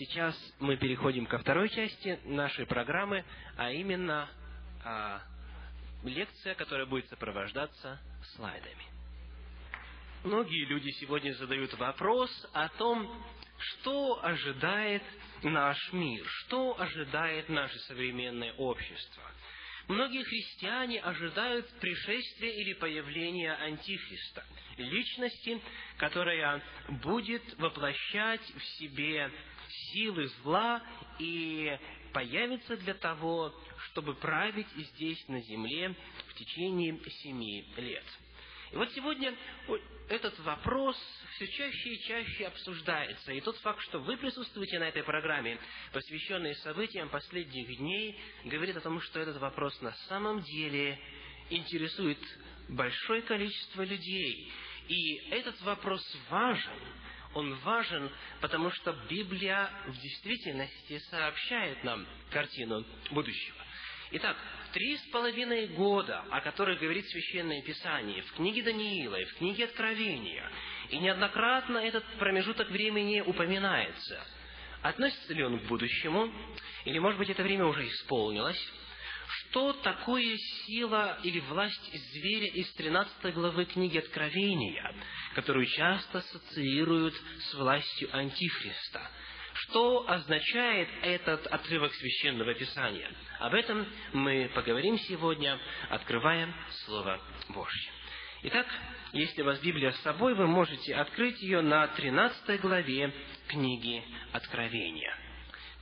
сейчас 0.00 0.34
мы 0.58 0.76
переходим 0.76 1.26
ко 1.26 1.38
второй 1.38 1.68
части 1.68 2.18
нашей 2.24 2.66
программы, 2.66 3.24
а 3.56 3.70
именно 3.70 4.28
а, 4.84 5.22
лекция, 6.04 6.54
которая 6.54 6.86
будет 6.86 7.08
сопровождаться 7.08 8.00
слайдами. 8.34 8.84
Многие 10.24 10.66
люди 10.66 10.90
сегодня 11.00 11.32
задают 11.34 11.72
вопрос 11.74 12.30
о 12.52 12.68
том, 12.68 13.24
что 13.58 14.22
ожидает 14.22 15.02
наш 15.42 15.92
мир, 15.92 16.26
что 16.26 16.78
ожидает 16.78 17.48
наше 17.48 17.78
современное 17.80 18.52
общество. 18.54 19.22
Многие 19.88 20.22
христиане 20.22 21.00
ожидают 21.00 21.68
пришествия 21.80 22.50
или 22.50 22.74
появления 22.74 23.54
Антихриста, 23.54 24.44
личности, 24.76 25.60
которая 25.96 26.62
будет 27.02 27.42
воплощать 27.58 28.42
в 28.54 28.62
себе 28.78 29.30
силы 29.92 30.28
зла 30.42 30.82
и 31.18 31.76
появится 32.12 32.76
для 32.76 32.94
того, 32.94 33.54
чтобы 33.90 34.14
править 34.14 34.68
здесь, 34.76 35.28
на 35.28 35.40
земле, 35.40 35.94
в 36.28 36.34
течение 36.34 36.98
семи 37.22 37.64
лет. 37.76 38.04
И 38.72 38.76
вот 38.76 38.90
сегодня 38.92 39.34
этот 40.08 40.38
вопрос 40.40 40.96
все 41.34 41.46
чаще 41.48 41.90
и 41.90 42.02
чаще 42.02 42.46
обсуждается. 42.46 43.32
И 43.32 43.40
тот 43.40 43.56
факт, 43.58 43.80
что 43.82 43.98
вы 43.98 44.16
присутствуете 44.16 44.78
на 44.78 44.84
этой 44.84 45.02
программе, 45.02 45.58
посвященной 45.92 46.54
событиям 46.56 47.08
последних 47.08 47.76
дней, 47.78 48.16
говорит 48.44 48.76
о 48.76 48.80
том, 48.80 49.00
что 49.00 49.18
этот 49.18 49.38
вопрос 49.38 49.80
на 49.80 49.92
самом 50.08 50.42
деле 50.42 50.98
интересует 51.50 52.18
большое 52.68 53.22
количество 53.22 53.82
людей. 53.82 54.52
И 54.86 55.16
этот 55.30 55.60
вопрос 55.62 56.02
важен, 56.28 56.78
он 57.34 57.54
важен, 57.60 58.10
потому 58.40 58.70
что 58.72 58.92
Библия 59.08 59.70
в 59.86 60.00
действительности 60.00 60.98
сообщает 61.10 61.82
нам 61.84 62.06
картину 62.30 62.84
будущего. 63.10 63.56
Итак, 64.12 64.36
три 64.72 64.96
с 64.96 65.02
половиной 65.12 65.68
года, 65.68 66.24
о 66.30 66.40
которых 66.40 66.80
говорит 66.80 67.06
Священное 67.08 67.62
Писание, 67.62 68.22
в 68.22 68.32
книге 68.32 68.62
Даниила 68.62 69.14
и 69.16 69.24
в 69.24 69.36
книге 69.36 69.66
Откровения, 69.66 70.50
и 70.88 70.98
неоднократно 70.98 71.78
этот 71.78 72.04
промежуток 72.18 72.70
времени 72.70 73.20
упоминается. 73.20 74.20
Относится 74.82 75.32
ли 75.32 75.44
он 75.44 75.60
к 75.60 75.64
будущему, 75.64 76.32
или, 76.84 76.98
может 76.98 77.18
быть, 77.18 77.30
это 77.30 77.42
время 77.44 77.66
уже 77.66 77.86
исполнилось, 77.86 78.60
что 79.30 79.72
такое 79.74 80.36
сила 80.66 81.18
или 81.22 81.40
власть 81.40 81.90
зверя 82.12 82.48
из 82.48 82.70
13 82.72 83.34
главы 83.34 83.64
книги 83.64 83.98
Откровения, 83.98 84.94
которую 85.34 85.66
часто 85.66 86.18
ассоциируют 86.18 87.14
с 87.14 87.54
властью 87.54 88.08
Антихриста. 88.12 89.10
Что 89.52 90.08
означает 90.08 90.88
этот 91.02 91.46
отрывок 91.46 91.92
священного 91.94 92.54
писания? 92.54 93.12
Об 93.38 93.54
этом 93.54 93.86
мы 94.12 94.50
поговорим 94.54 94.98
сегодня, 94.98 95.58
открывая 95.90 96.52
Слово 96.86 97.20
Божье. 97.50 97.92
Итак, 98.42 98.66
если 99.12 99.42
у 99.42 99.44
вас 99.44 99.60
Библия 99.60 99.92
с 99.92 100.00
собой, 100.00 100.34
вы 100.34 100.46
можете 100.46 100.94
открыть 100.94 101.40
ее 101.42 101.60
на 101.60 101.86
13 101.88 102.60
главе 102.60 103.12
книги 103.48 104.02
Откровения. 104.32 105.29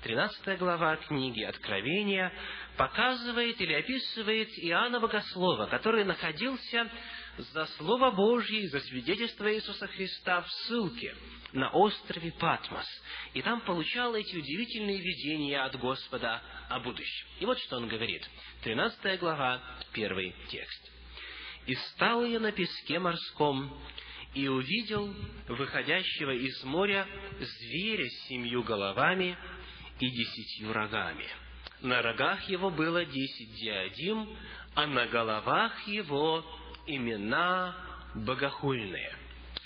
13 0.02 0.58
глава 0.58 0.96
книги 0.96 1.42
Откровения 1.42 2.32
показывает 2.76 3.61
или 3.61 3.74
описывает 3.74 4.48
Иоанна 4.58 5.00
Богослова, 5.00 5.66
который 5.66 6.04
находился 6.04 6.88
за 7.37 7.66
Слово 7.78 8.12
Божье, 8.12 8.68
за 8.68 8.78
свидетельство 8.80 9.52
Иисуса 9.52 9.88
Христа 9.88 10.42
в 10.42 10.50
ссылке 10.50 11.16
на 11.52 11.70
острове 11.70 12.30
Патмос. 12.38 12.87
И 13.34 13.42
там 13.42 13.61
получал 13.62 14.14
эти 14.14 14.37
удивительные 14.37 15.00
видения 15.00 15.61
от 15.61 15.76
Господа 15.80 16.42
о 16.68 16.78
будущем. 16.78 17.26
И 17.40 17.46
вот 17.46 17.58
что 17.58 17.78
он 17.78 17.88
говорит. 17.88 18.22
13 18.62 19.18
глава, 19.18 19.61
первый 19.92 20.32
текст. 20.48 20.92
«И 21.66 21.74
стал 21.74 22.24
я 22.24 22.38
на 22.38 22.52
песке 22.52 23.00
морском, 23.00 23.76
и 24.34 24.46
увидел 24.46 25.12
выходящего 25.48 26.30
из 26.30 26.62
моря 26.62 27.06
зверя 27.40 28.08
с 28.08 28.28
семью 28.28 28.62
головами 28.62 29.37
и 30.00 30.11
десятью 30.11 30.72
рогами. 30.72 31.26
На 31.80 32.02
рогах 32.02 32.48
его 32.48 32.70
было 32.70 33.04
десять 33.04 33.54
диадим, 33.54 34.28
а 34.74 34.87
на 34.87 35.06
головах 35.06 35.87
его 35.87 36.44
имена 36.87 37.76
богохульные. 38.14 39.14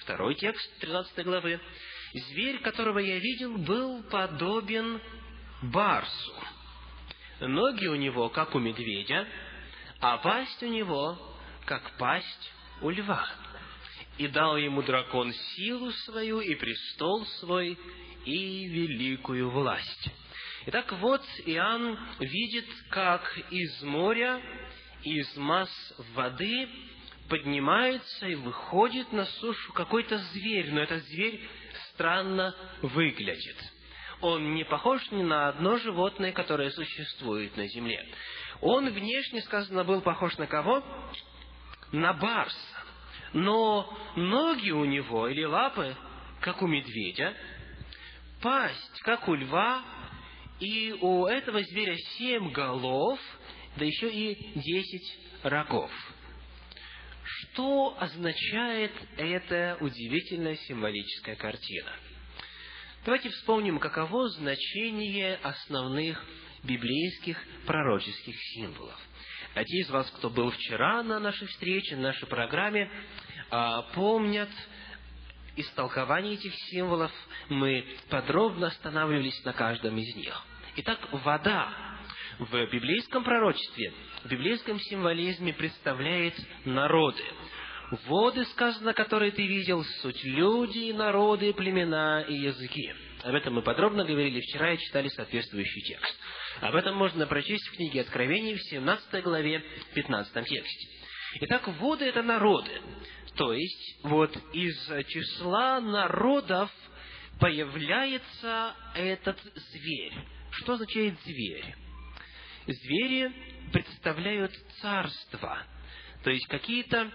Второй 0.00 0.34
текст 0.34 0.78
13 0.80 1.24
главы. 1.24 1.60
Зверь, 2.12 2.58
которого 2.58 2.98
я 2.98 3.18
видел, 3.18 3.56
был 3.56 4.02
подобен 4.04 5.00
барсу. 5.62 6.34
Ноги 7.40 7.86
у 7.86 7.94
него, 7.94 8.28
как 8.28 8.54
у 8.54 8.58
медведя, 8.58 9.26
а 10.00 10.18
пасть 10.18 10.62
у 10.62 10.66
него, 10.66 11.18
как 11.64 11.96
пасть 11.98 12.52
у 12.82 12.90
льва. 12.90 13.26
И 14.18 14.28
дал 14.28 14.56
ему 14.56 14.82
дракон 14.82 15.32
силу 15.32 15.90
свою 15.92 16.40
и 16.40 16.54
престол 16.54 17.24
свой 17.40 17.78
и 18.24 18.68
великую 18.68 19.50
власть. 19.50 20.10
Итак, 20.64 20.92
вот 20.92 21.22
Иоанн 21.46 21.98
видит, 22.20 22.66
как 22.90 23.36
из 23.50 23.82
моря, 23.82 24.40
из 25.02 25.36
масс 25.36 25.68
воды 26.14 26.68
поднимается 27.28 28.28
и 28.28 28.36
выходит 28.36 29.12
на 29.12 29.24
сушу 29.24 29.72
какой-то 29.72 30.18
зверь, 30.18 30.70
но 30.70 30.80
этот 30.80 31.02
зверь 31.02 31.40
странно 31.90 32.54
выглядит. 32.80 33.56
Он 34.20 34.54
не 34.54 34.64
похож 34.64 35.02
ни 35.10 35.24
на 35.24 35.48
одно 35.48 35.78
животное, 35.78 36.30
которое 36.30 36.70
существует 36.70 37.56
на 37.56 37.66
земле. 37.66 38.06
Он 38.60 38.88
внешне, 38.88 39.40
сказано, 39.42 39.82
был 39.82 40.00
похож 40.00 40.38
на 40.38 40.46
кого? 40.46 40.84
На 41.90 42.12
барса. 42.12 42.84
Но 43.32 43.98
ноги 44.14 44.70
у 44.70 44.84
него 44.84 45.26
или 45.26 45.42
лапы, 45.42 45.96
как 46.40 46.62
у 46.62 46.68
медведя, 46.68 47.34
пасть, 48.40 49.00
как 49.00 49.26
у 49.26 49.34
льва, 49.34 49.82
и 50.62 50.92
у 50.92 51.26
этого 51.26 51.60
зверя 51.64 51.96
семь 52.16 52.52
голов, 52.52 53.18
да 53.76 53.84
еще 53.84 54.08
и 54.08 54.58
десять 54.60 55.18
рогов. 55.42 55.90
Что 57.24 57.96
означает 57.98 58.92
эта 59.16 59.76
удивительная 59.80 60.54
символическая 60.54 61.34
картина? 61.34 61.90
Давайте 63.04 63.30
вспомним, 63.30 63.80
каково 63.80 64.28
значение 64.28 65.34
основных 65.42 66.24
библейских 66.62 67.42
пророческих 67.66 68.36
символов. 68.54 68.98
А 69.54 69.64
те 69.64 69.78
из 69.78 69.90
вас, 69.90 70.08
кто 70.12 70.30
был 70.30 70.50
вчера 70.52 71.02
на 71.02 71.18
нашей 71.18 71.48
встрече, 71.48 71.96
на 71.96 72.02
нашей 72.02 72.28
программе, 72.28 72.88
а, 73.50 73.82
помнят 73.94 74.50
истолкование 75.56 76.34
этих 76.34 76.54
символов. 76.70 77.10
Мы 77.48 77.84
подробно 78.08 78.68
останавливались 78.68 79.44
на 79.44 79.52
каждом 79.52 79.98
из 79.98 80.14
них. 80.14 80.46
Итак, 80.74 81.06
вода 81.12 81.70
в 82.38 82.66
библейском 82.70 83.24
пророчестве, 83.24 83.92
в 84.24 84.28
библейском 84.28 84.80
символизме 84.80 85.52
представляет 85.52 86.34
народы. 86.64 87.22
Воды, 88.06 88.46
сказано, 88.46 88.94
которые 88.94 89.32
ты 89.32 89.46
видел, 89.46 89.84
суть 90.00 90.24
люди, 90.24 90.92
народы, 90.92 91.52
племена 91.52 92.22
и 92.22 92.32
языки. 92.36 92.90
Об 93.22 93.34
этом 93.34 93.52
мы 93.52 93.60
подробно 93.60 94.06
говорили 94.06 94.40
вчера 94.40 94.72
и 94.72 94.78
читали 94.78 95.08
соответствующий 95.08 95.82
текст. 95.82 96.18
Об 96.62 96.74
этом 96.74 96.96
можно 96.96 97.26
прочесть 97.26 97.68
в 97.68 97.76
книге 97.76 98.00
Откровений 98.00 98.54
в 98.54 98.62
17 98.62 99.22
главе, 99.22 99.62
15 99.92 100.32
тексте. 100.46 100.88
Итак, 101.42 101.68
воды– 101.68 102.04
это 102.06 102.22
народы. 102.22 102.80
То 103.36 103.52
есть, 103.52 103.98
вот 104.04 104.34
из 104.54 105.06
числа 105.08 105.82
народов 105.82 106.70
появляется 107.38 108.74
этот 108.94 109.38
зверь. 109.54 110.14
Что 110.52 110.74
означает 110.74 111.18
зверь? 111.24 111.74
Звери 112.66 113.32
представляют 113.72 114.52
царство, 114.80 115.58
то 116.22 116.30
есть 116.30 116.46
какие-то 116.46 117.10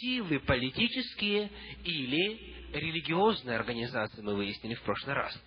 силы 0.00 0.40
политические 0.40 1.50
или 1.84 2.54
религиозные 2.72 3.56
организации, 3.56 4.22
мы 4.22 4.34
выяснили 4.34 4.74
в 4.74 4.82
прошлый 4.82 5.14
раз. 5.14 5.38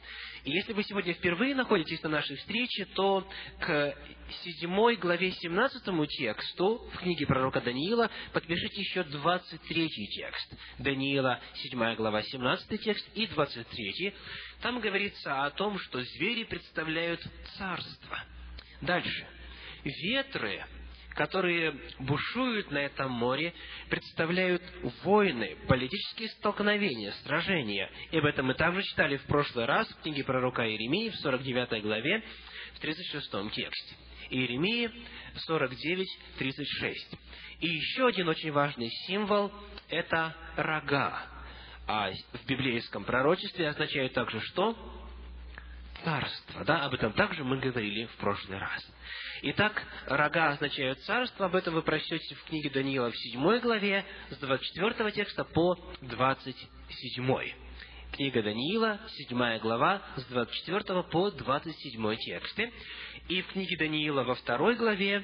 И 0.43 0.51
если 0.51 0.73
вы 0.73 0.83
сегодня 0.83 1.13
впервые 1.13 1.53
находитесь 1.55 2.01
на 2.03 2.09
нашей 2.09 2.37
встрече, 2.37 2.85
то 2.95 3.27
к 3.59 3.95
седьмой 4.43 4.95
главе 4.95 5.31
17 5.31 6.09
тексту 6.09 6.89
в 6.93 6.97
книге 6.97 7.25
пророка 7.25 7.61
Даниила 7.61 8.09
подпишите 8.33 8.81
еще 8.81 9.03
23 9.03 9.89
текст. 9.89 10.53
Даниила, 10.77 11.39
7 11.55 11.95
глава, 11.95 12.21
17 12.21 12.81
текст 12.81 13.07
и 13.15 13.27
23. 13.27 14.13
Там 14.61 14.79
говорится 14.79 15.45
о 15.45 15.51
том, 15.51 15.77
что 15.79 16.01
звери 16.01 16.43
представляют 16.43 17.21
царство. 17.57 18.23
Дальше. 18.81 19.27
Ветры 19.83 20.65
которые 21.15 21.75
бушуют 21.99 22.71
на 22.71 22.79
этом 22.79 23.11
море, 23.11 23.53
представляют 23.89 24.61
войны, 25.03 25.57
политические 25.67 26.29
столкновения, 26.29 27.11
сражения. 27.23 27.89
И 28.11 28.17
об 28.17 28.25
этом 28.25 28.47
мы 28.47 28.53
также 28.53 28.83
читали 28.83 29.17
в 29.17 29.23
прошлый 29.23 29.65
раз 29.65 29.87
в 29.89 30.01
книге 30.01 30.23
пророка 30.23 30.67
Иеремии 30.67 31.09
в 31.09 31.15
49 31.15 31.83
главе, 31.83 32.23
в 32.75 32.79
36 32.79 33.31
тексте. 33.53 33.95
Иеремии 34.29 34.91
49, 35.35 36.07
36. 36.37 37.17
И 37.61 37.67
еще 37.67 38.07
один 38.07 38.29
очень 38.29 38.51
важный 38.51 38.89
символ– 39.07 39.51
это 39.89 40.35
рога. 40.55 41.25
А 41.87 42.11
в 42.11 42.45
библейском 42.45 43.03
пророчестве 43.03 43.69
означает 43.69 44.13
также 44.13 44.39
что? 44.41 44.98
Царство. 46.03 46.63
Да, 46.63 46.85
об 46.85 46.93
этом 46.93 47.13
также 47.13 47.43
мы 47.43 47.59
говорили 47.59 48.05
в 48.05 48.15
прошлый 48.17 48.57
раз. 48.57 48.85
Итак, 49.41 49.83
рога 50.05 50.49
означают 50.49 50.99
царство, 51.01 51.47
об 51.47 51.55
этом 51.55 51.73
вы 51.73 51.81
прочтете 51.81 52.35
в 52.35 52.43
книге 52.45 52.69
Даниила 52.69 53.11
в 53.11 53.17
7 53.17 53.59
главе, 53.59 54.05
с 54.29 54.37
24 54.37 55.11
текста 55.11 55.43
по 55.43 55.75
27. 56.01 57.53
Книга 58.11 58.43
Даниила, 58.43 58.99
7 59.29 59.59
глава, 59.59 60.01
с 60.15 60.25
24 60.25 61.03
по 61.03 61.31
27 61.31 62.15
тексты. 62.17 62.73
И 63.27 63.41
в 63.41 63.47
книге 63.47 63.77
Даниила 63.77 64.23
во 64.23 64.35
второй 64.35 64.75
главе 64.75 65.23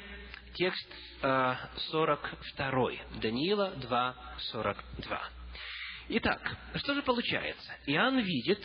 текст 0.53 0.87
э, 1.21 1.55
42. 1.91 2.91
Даниила 3.21 3.71
2, 3.77 4.15
42. 4.51 5.44
Итак, 6.07 6.55
что 6.75 6.93
же 6.93 7.01
получается? 7.01 7.73
Иоанн 7.87 8.19
видит, 8.19 8.63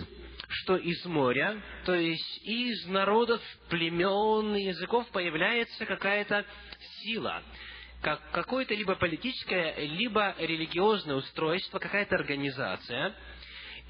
что 0.49 0.77
из 0.77 1.05
моря, 1.07 1.63
то 1.87 1.95
есть 1.95 2.41
из 2.45 2.87
народов, 2.87 3.41
племен, 3.71 4.55
языков 4.57 5.09
появляется 5.11 5.87
какая-то 5.87 6.45
сила, 7.01 7.43
как 8.03 8.21
какое-то 8.33 8.75
либо 8.75 8.95
политическое, 8.95 9.75
либо 9.79 10.35
религиозное 10.39 11.17
устройство, 11.17 11.79
какая-то 11.79 12.17
организация, 12.17 13.15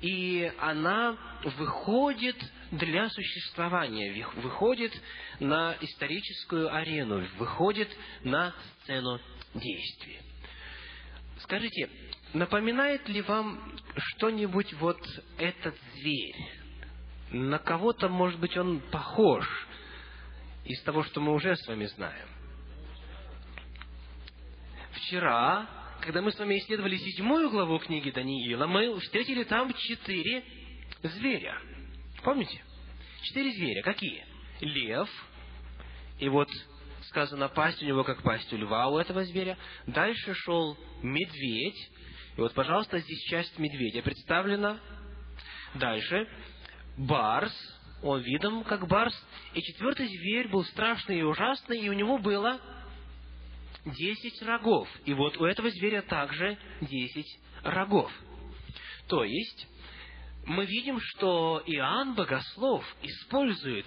и 0.01 0.51
она 0.59 1.17
выходит 1.59 2.37
для 2.71 3.09
существования, 3.11 4.25
выходит 4.37 4.93
на 5.41 5.77
историческую 5.81 6.73
арену, 6.73 7.27
выходит 7.37 7.89
на 8.23 8.55
сцену 8.83 9.21
действий. 9.55 10.21
Скажите, 11.41 11.91
Напоминает 12.33 13.09
ли 13.09 13.23
вам 13.23 13.61
что-нибудь 13.97 14.73
вот 14.75 15.01
этот 15.38 15.75
зверь? 15.95 16.37
На 17.33 17.59
кого-то, 17.59 18.09
может 18.09 18.38
быть, 18.38 18.57
он 18.57 18.81
похож 18.90 19.47
из 20.64 20.81
того, 20.83 21.03
что 21.05 21.21
мы 21.21 21.33
уже 21.33 21.57
с 21.57 21.66
вами 21.66 21.87
знаем. 21.87 22.29
Вчера, 24.93 25.69
когда 26.01 26.23
мы 26.23 26.31
с 26.31 26.38
вами 26.38 26.59
исследовали 26.59 26.97
седьмую 26.97 27.51
главу 27.51 27.79
книги 27.79 28.11
Даниила, 28.11 28.66
мы 28.66 28.99
встретили 29.01 29.45
там 29.45 29.73
четыре 29.75 30.45
зверя. 31.03 31.61
Помните? 32.23 32.62
Четыре 33.23 33.53
зверя. 33.53 33.83
Какие? 33.83 34.25
Лев. 34.61 35.09
И 36.19 36.29
вот 36.29 36.49
сказано, 37.09 37.49
пасть 37.49 37.83
у 37.83 37.87
него 37.87 38.05
как 38.05 38.23
пасть 38.23 38.53
у 38.53 38.57
льва 38.57 38.88
у 38.88 38.99
этого 38.99 39.25
зверя. 39.25 39.59
Дальше 39.87 40.35
шел 40.35 40.77
медведь. 41.03 41.90
И 42.40 42.42
вот, 42.42 42.55
пожалуйста, 42.55 42.98
здесь 43.00 43.22
часть 43.24 43.59
медведя 43.59 44.00
представлена. 44.00 44.81
Дальше. 45.74 46.26
Барс. 46.96 47.53
Он 48.03 48.22
видом 48.22 48.64
как 48.64 48.88
барс. 48.88 49.14
И 49.53 49.61
четвертый 49.61 50.07
зверь 50.07 50.48
был 50.48 50.64
страшный 50.64 51.18
и 51.18 51.22
ужасный, 51.22 51.81
и 51.81 51.90
у 51.90 51.92
него 51.92 52.16
было 52.16 52.59
десять 53.85 54.40
рогов. 54.40 54.88
И 55.05 55.12
вот 55.12 55.37
у 55.37 55.44
этого 55.44 55.68
зверя 55.68 56.00
также 56.00 56.57
десять 56.81 57.29
рогов. 57.62 58.11
То 59.07 59.22
есть, 59.22 59.68
мы 60.46 60.64
видим, 60.64 60.98
что 60.98 61.62
Иоанн 61.66 62.14
Богослов 62.14 62.87
использует 63.03 63.85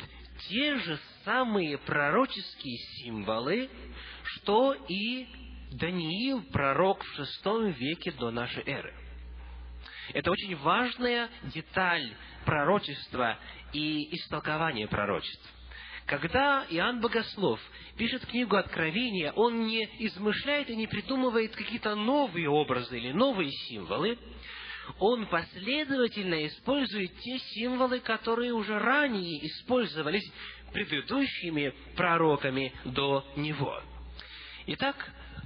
те 0.47 0.75
же 0.75 0.99
самые 1.25 1.79
пророческие 1.79 2.77
символы, 2.99 3.67
что 4.23 4.75
и 4.87 5.27
Даниил, 5.73 6.43
пророк 6.51 7.03
в 7.03 7.15
шестом 7.15 7.71
веке 7.71 8.11
до 8.11 8.31
нашей 8.31 8.63
эры. 8.63 8.93
Это 10.13 10.31
очень 10.31 10.55
важная 10.57 11.29
деталь 11.43 12.13
пророчества 12.45 13.37
и 13.71 14.15
истолкования 14.15 14.87
пророчеств. 14.87 15.49
Когда 16.05 16.65
Иоанн 16.69 16.99
Богослов 16.99 17.59
пишет 17.97 18.25
книгу 18.25 18.57
Откровения, 18.57 19.31
он 19.31 19.65
не 19.65 19.83
измышляет 19.99 20.69
и 20.69 20.75
не 20.75 20.87
придумывает 20.87 21.55
какие-то 21.55 21.95
новые 21.95 22.49
образы 22.49 22.97
или 22.97 23.13
новые 23.13 23.49
символы, 23.51 24.17
он 24.99 25.25
последовательно 25.27 26.45
использует 26.45 27.17
те 27.19 27.39
символы, 27.39 28.01
которые 28.01 28.51
уже 28.51 28.77
ранее 28.77 29.47
использовались 29.47 30.29
предыдущими 30.73 31.73
пророками 31.95 32.73
до 32.83 33.25
него. 33.37 33.81
Итак, 34.67 34.95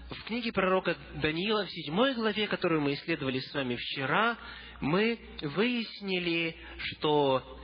в 0.09 0.23
книге 0.23 0.51
пророка 0.53 0.95
Даниила, 1.15 1.65
в 1.65 1.71
седьмой 1.71 2.13
главе, 2.13 2.47
которую 2.47 2.81
мы 2.81 2.93
исследовали 2.93 3.39
с 3.39 3.53
вами 3.53 3.75
вчера, 3.75 4.37
мы 4.79 5.19
выяснили, 5.41 6.55
что 6.77 7.59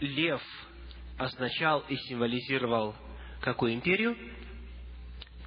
лев 0.00 0.42
означал 1.18 1.80
и 1.88 1.96
символизировал 1.96 2.94
какую 3.40 3.74
империю? 3.74 4.16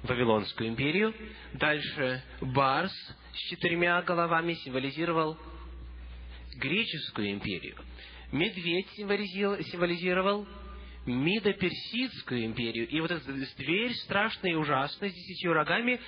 Вавилонскую 0.02 0.68
империю. 0.68 1.14
Дальше 1.54 2.22
Барс 2.40 2.92
с 3.32 3.36
четырьмя 3.50 4.00
головами 4.02 4.54
символизировал 4.54 5.36
греческую 6.56 7.32
империю. 7.32 7.76
медведь 8.32 8.88
символизировал 8.96 10.46
Мидо-Персидскую 11.06 12.44
империю. 12.44 12.88
И 12.88 13.00
вот 13.00 13.10
эта 13.10 13.32
дверь 13.56 13.94
страшная 13.94 14.52
и 14.52 14.56
ужасная 14.56 15.10
с 15.10 15.14
десятью 15.14 15.52
рогами 15.52 16.00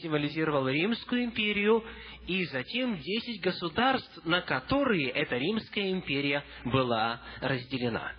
символизировал 0.00 0.68
Римскую 0.68 1.24
империю 1.24 1.84
и 2.26 2.44
затем 2.46 2.96
десять 2.98 3.40
государств, 3.40 4.24
на 4.24 4.40
которые 4.40 5.10
эта 5.10 5.36
Римская 5.36 5.90
империя 5.90 6.44
была 6.64 7.20
разделена. 7.40 8.12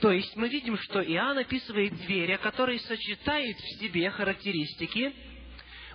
То 0.00 0.10
есть 0.10 0.34
мы 0.34 0.48
видим, 0.48 0.76
что 0.76 1.00
Иоанн 1.00 1.38
описывает 1.38 1.94
зверя, 1.98 2.38
который 2.38 2.80
сочетает 2.80 3.56
в 3.56 3.80
себе 3.80 4.10
характеристики 4.10 5.14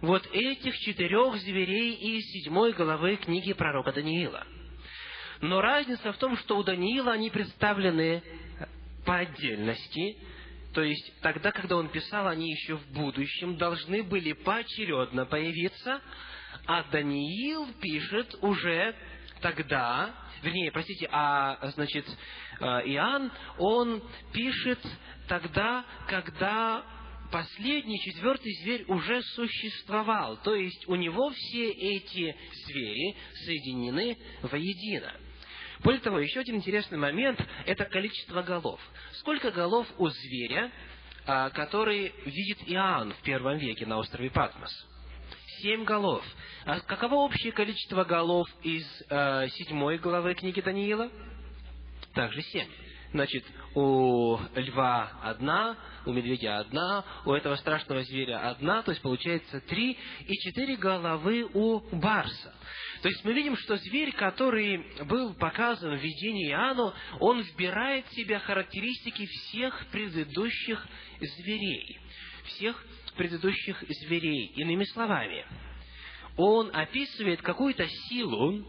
вот 0.01 0.25
этих 0.31 0.77
четырех 0.77 1.35
зверей 1.35 1.93
из 1.95 2.23
седьмой 2.31 2.71
главы 2.71 3.17
книги 3.17 3.51
пророка 3.51 3.91
Даниила. 3.91 4.47
Но 5.41 5.59
разница 5.59 6.13
в 6.13 6.17
том, 6.17 6.37
что 6.37 6.57
у 6.57 6.63
Даниила 6.63 7.11
они 7.11 7.29
представлены 7.29 8.23
по 9.09 9.17
отдельности, 9.17 10.17
то 10.71 10.83
есть 10.83 11.19
тогда, 11.21 11.51
когда 11.51 11.77
он 11.77 11.89
писал, 11.89 12.27
они 12.27 12.51
еще 12.51 12.75
в 12.75 12.91
будущем 12.91 13.57
должны 13.57 14.03
были 14.03 14.33
поочередно 14.33 15.25
появиться, 15.25 15.99
а 16.67 16.83
Даниил 16.91 17.73
пишет 17.81 18.35
уже 18.43 18.95
тогда, 19.41 20.13
вернее, 20.43 20.71
простите, 20.71 21.09
а, 21.11 21.71
значит, 21.73 22.05
э, 22.59 22.65
Иоанн, 22.65 23.31
он 23.57 24.03
пишет 24.31 24.77
тогда, 25.27 25.83
когда 26.07 26.85
последний, 27.31 27.99
четвертый 28.01 28.53
зверь 28.61 28.85
уже 28.89 29.23
существовал. 29.23 30.37
То 30.43 30.53
есть 30.53 30.87
у 30.87 30.93
него 30.93 31.31
все 31.31 31.67
эти 31.71 32.35
звери 32.67 33.15
соединены 33.43 34.15
воедино. 34.43 35.13
Более 35.83 36.01
того, 36.01 36.19
еще 36.19 36.41
один 36.41 36.55
интересный 36.55 36.97
момент– 36.97 37.39
это 37.65 37.85
количество 37.85 38.41
голов. 38.41 38.81
Сколько 39.13 39.51
голов 39.51 39.87
у 39.97 40.09
зверя, 40.09 40.71
а, 41.25 41.49
который 41.51 42.13
видит 42.25 42.59
Иоанн 42.67 43.13
в 43.13 43.21
первом 43.21 43.57
веке 43.57 43.85
на 43.85 43.97
острове 43.97 44.29
Патмос? 44.29 44.71
Семь 45.61 45.83
голов. 45.83 46.23
А 46.65 46.79
каково 46.81 47.15
общее 47.15 47.51
количество 47.51 48.03
голов 48.03 48.47
из 48.63 48.85
э, 49.09 49.47
седьмой 49.49 49.97
главы 49.97 50.33
книги 50.33 50.61
Даниила? 50.61 51.09
Также 52.13 52.41
семь. 52.41 52.67
Значит, 53.11 53.43
у 53.73 54.37
льва 54.55 55.11
одна, 55.23 55.75
у 56.05 56.11
медведя 56.11 56.59
одна, 56.59 57.03
у 57.25 57.33
этого 57.33 57.55
страшного 57.55 58.03
зверя 58.03 58.49
одна, 58.49 58.83
то 58.83 58.91
есть 58.91 59.01
получается 59.01 59.61
три, 59.61 59.97
и 60.27 60.33
четыре 60.43 60.75
головы 60.75 61.49
у 61.53 61.79
барса. 61.95 62.53
То 63.01 63.09
есть 63.09 63.23
мы 63.23 63.33
видим, 63.33 63.55
что 63.57 63.77
зверь, 63.77 64.11
который 64.11 64.85
был 65.05 65.33
показан 65.33 65.97
в 65.97 66.01
видении 66.01 66.49
Иоанну, 66.49 66.93
он 67.19 67.41
вбирает 67.41 68.05
в 68.07 68.13
себя 68.13 68.39
характеристики 68.39 69.25
всех 69.25 69.87
предыдущих 69.87 70.85
зверей. 71.19 71.99
Всех 72.43 72.85
предыдущих 73.15 73.83
зверей. 73.89 74.53
Иными 74.55 74.83
словами, 74.83 75.45
он 76.37 76.69
описывает 76.73 77.41
какую-то 77.41 77.87
силу, 77.87 78.63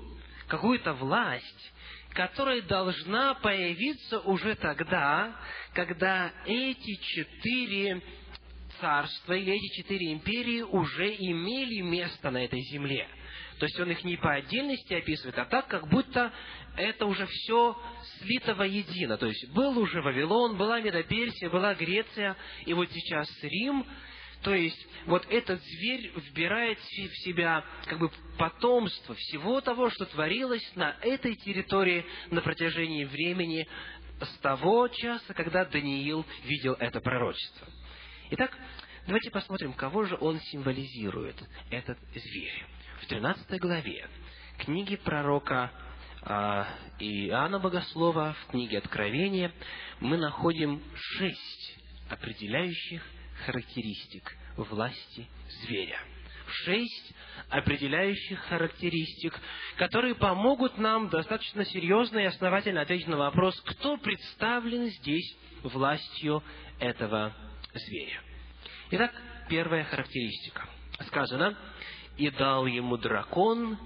какую-то 0.46 0.94
власть, 0.94 1.72
которая 2.10 2.62
должна 2.62 3.34
появиться 3.34 4.20
уже 4.20 4.54
тогда, 4.56 5.36
когда 5.74 6.32
эти 6.46 6.94
четыре 7.02 8.02
царства 8.80 9.32
или 9.34 9.52
эти 9.52 9.82
четыре 9.82 10.12
империи 10.12 10.62
уже 10.62 11.14
имели 11.14 11.80
место 11.82 12.30
на 12.30 12.44
этой 12.44 12.60
земле– 12.62 13.08
то 13.60 13.66
есть 13.66 13.78
он 13.78 13.90
их 13.90 14.02
не 14.04 14.16
по 14.16 14.32
отдельности 14.32 14.94
описывает, 14.94 15.38
а 15.38 15.44
так, 15.44 15.68
как 15.68 15.86
будто 15.88 16.32
это 16.78 17.04
уже 17.04 17.26
все 17.26 17.76
слито 18.18 18.54
воедино. 18.54 19.18
То 19.18 19.26
есть 19.26 19.50
был 19.52 19.78
уже 19.78 20.00
Вавилон, 20.00 20.56
была 20.56 20.80
Медоперсия, 20.80 21.50
была 21.50 21.74
Греция, 21.74 22.36
и 22.64 22.72
вот 22.72 22.90
сейчас 22.90 23.28
Рим. 23.42 23.84
То 24.42 24.54
есть 24.54 24.86
вот 25.06 25.26
этот 25.30 25.60
зверь 25.62 26.12
вбирает 26.16 26.78
в 26.78 27.24
себя 27.24 27.64
как 27.86 27.98
бы 27.98 28.10
потомство 28.38 29.14
всего 29.14 29.60
того, 29.60 29.90
что 29.90 30.06
творилось 30.06 30.64
на 30.76 30.96
этой 31.02 31.34
территории 31.36 32.06
на 32.30 32.40
протяжении 32.40 33.04
времени 33.04 33.68
с 34.20 34.38
того 34.38 34.88
часа, 34.88 35.34
когда 35.34 35.64
Даниил 35.64 36.24
видел 36.44 36.74
это 36.74 37.00
пророчество. 37.00 37.68
Итак, 38.30 38.56
давайте 39.06 39.30
посмотрим, 39.30 39.72
кого 39.72 40.04
же 40.04 40.16
он 40.20 40.40
символизирует, 40.40 41.36
этот 41.70 41.98
зверь 42.14 42.64
в 43.02 43.06
13 43.06 43.58
главе 43.60 44.08
книги 44.58 44.96
пророка 44.96 45.72
а, 46.22 46.66
Иоанна 46.98 47.58
Богослова, 47.58 48.36
в 48.42 48.50
книге 48.50 48.78
Откровения, 48.78 49.52
мы 50.00 50.18
находим 50.18 50.82
шесть 50.94 51.78
определяющих 52.10 53.02
характеристик 53.40 54.36
власти 54.56 55.28
зверя. 55.62 55.98
Шесть 56.64 57.14
определяющих 57.48 58.40
характеристик, 58.40 59.38
которые 59.76 60.14
помогут 60.14 60.78
нам 60.78 61.08
достаточно 61.08 61.64
серьезно 61.64 62.18
и 62.18 62.24
основательно 62.24 62.80
ответить 62.80 63.08
на 63.08 63.16
вопрос, 63.16 63.60
кто 63.62 63.96
представлен 63.98 64.86
здесь 64.86 65.36
властью 65.62 66.42
этого 66.78 67.34
зверя. 67.72 68.20
Итак, 68.90 69.12
первая 69.48 69.84
характеристика. 69.84 70.68
Сказано, 71.06 71.56
и 72.16 72.30
дал 72.30 72.66
ему 72.66 72.96
дракон 72.98 73.78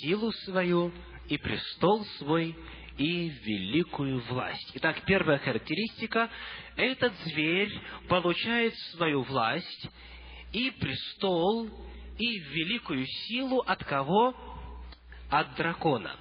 силу 0.00 0.32
свою 0.44 0.92
и 1.28 1.36
престол 1.36 2.04
свой 2.18 2.56
и 3.02 3.30
великую 3.30 4.20
власть. 4.28 4.70
Итак, 4.74 5.02
первая 5.04 5.38
характеристика– 5.38 6.30
этот 6.76 7.12
зверь 7.24 7.72
получает 8.08 8.74
свою 8.92 9.22
власть 9.22 9.88
и 10.52 10.70
престол, 10.70 11.68
и 12.18 12.38
великую 12.38 13.04
силу 13.06 13.58
от 13.66 13.82
кого? 13.84 14.34
От 15.30 15.54
дракона. 15.56 16.14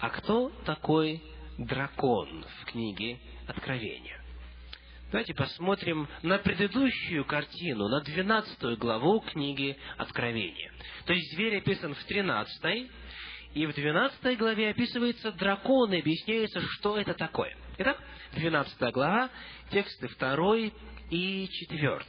А 0.00 0.08
кто 0.08 0.48
такой 0.64 1.22
дракон 1.58 2.44
в 2.60 2.64
книге 2.66 3.20
Откровения? 3.46 4.18
Давайте 5.12 5.34
посмотрим 5.34 6.08
на 6.22 6.38
предыдущую 6.38 7.26
картину, 7.26 7.88
на 7.88 8.00
12 8.00 8.78
главу 8.78 9.20
книги 9.20 9.76
Откровения. 9.98 10.72
То 11.04 11.12
есть 11.12 11.34
зверь 11.34 11.58
описан 11.58 11.94
в 11.94 12.04
13 12.04 12.90
и 13.54 13.66
в 13.66 13.74
12 13.74 14.38
главе 14.38 14.70
описывается 14.70 15.32
дракон, 15.32 15.92
и 15.92 16.00
объясняется, 16.00 16.60
что 16.60 16.98
это 16.98 17.14
такое. 17.14 17.56
Итак, 17.78 17.98
12 18.34 18.92
глава, 18.92 19.30
тексты 19.70 20.08
2 20.08 20.56
и 21.10 21.48
4. 21.48 22.00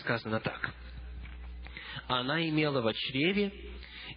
Сказано 0.00 0.40
так. 0.40 0.74
Она 2.08 2.46
имела 2.48 2.80
в 2.80 2.92
чреве 2.92 3.52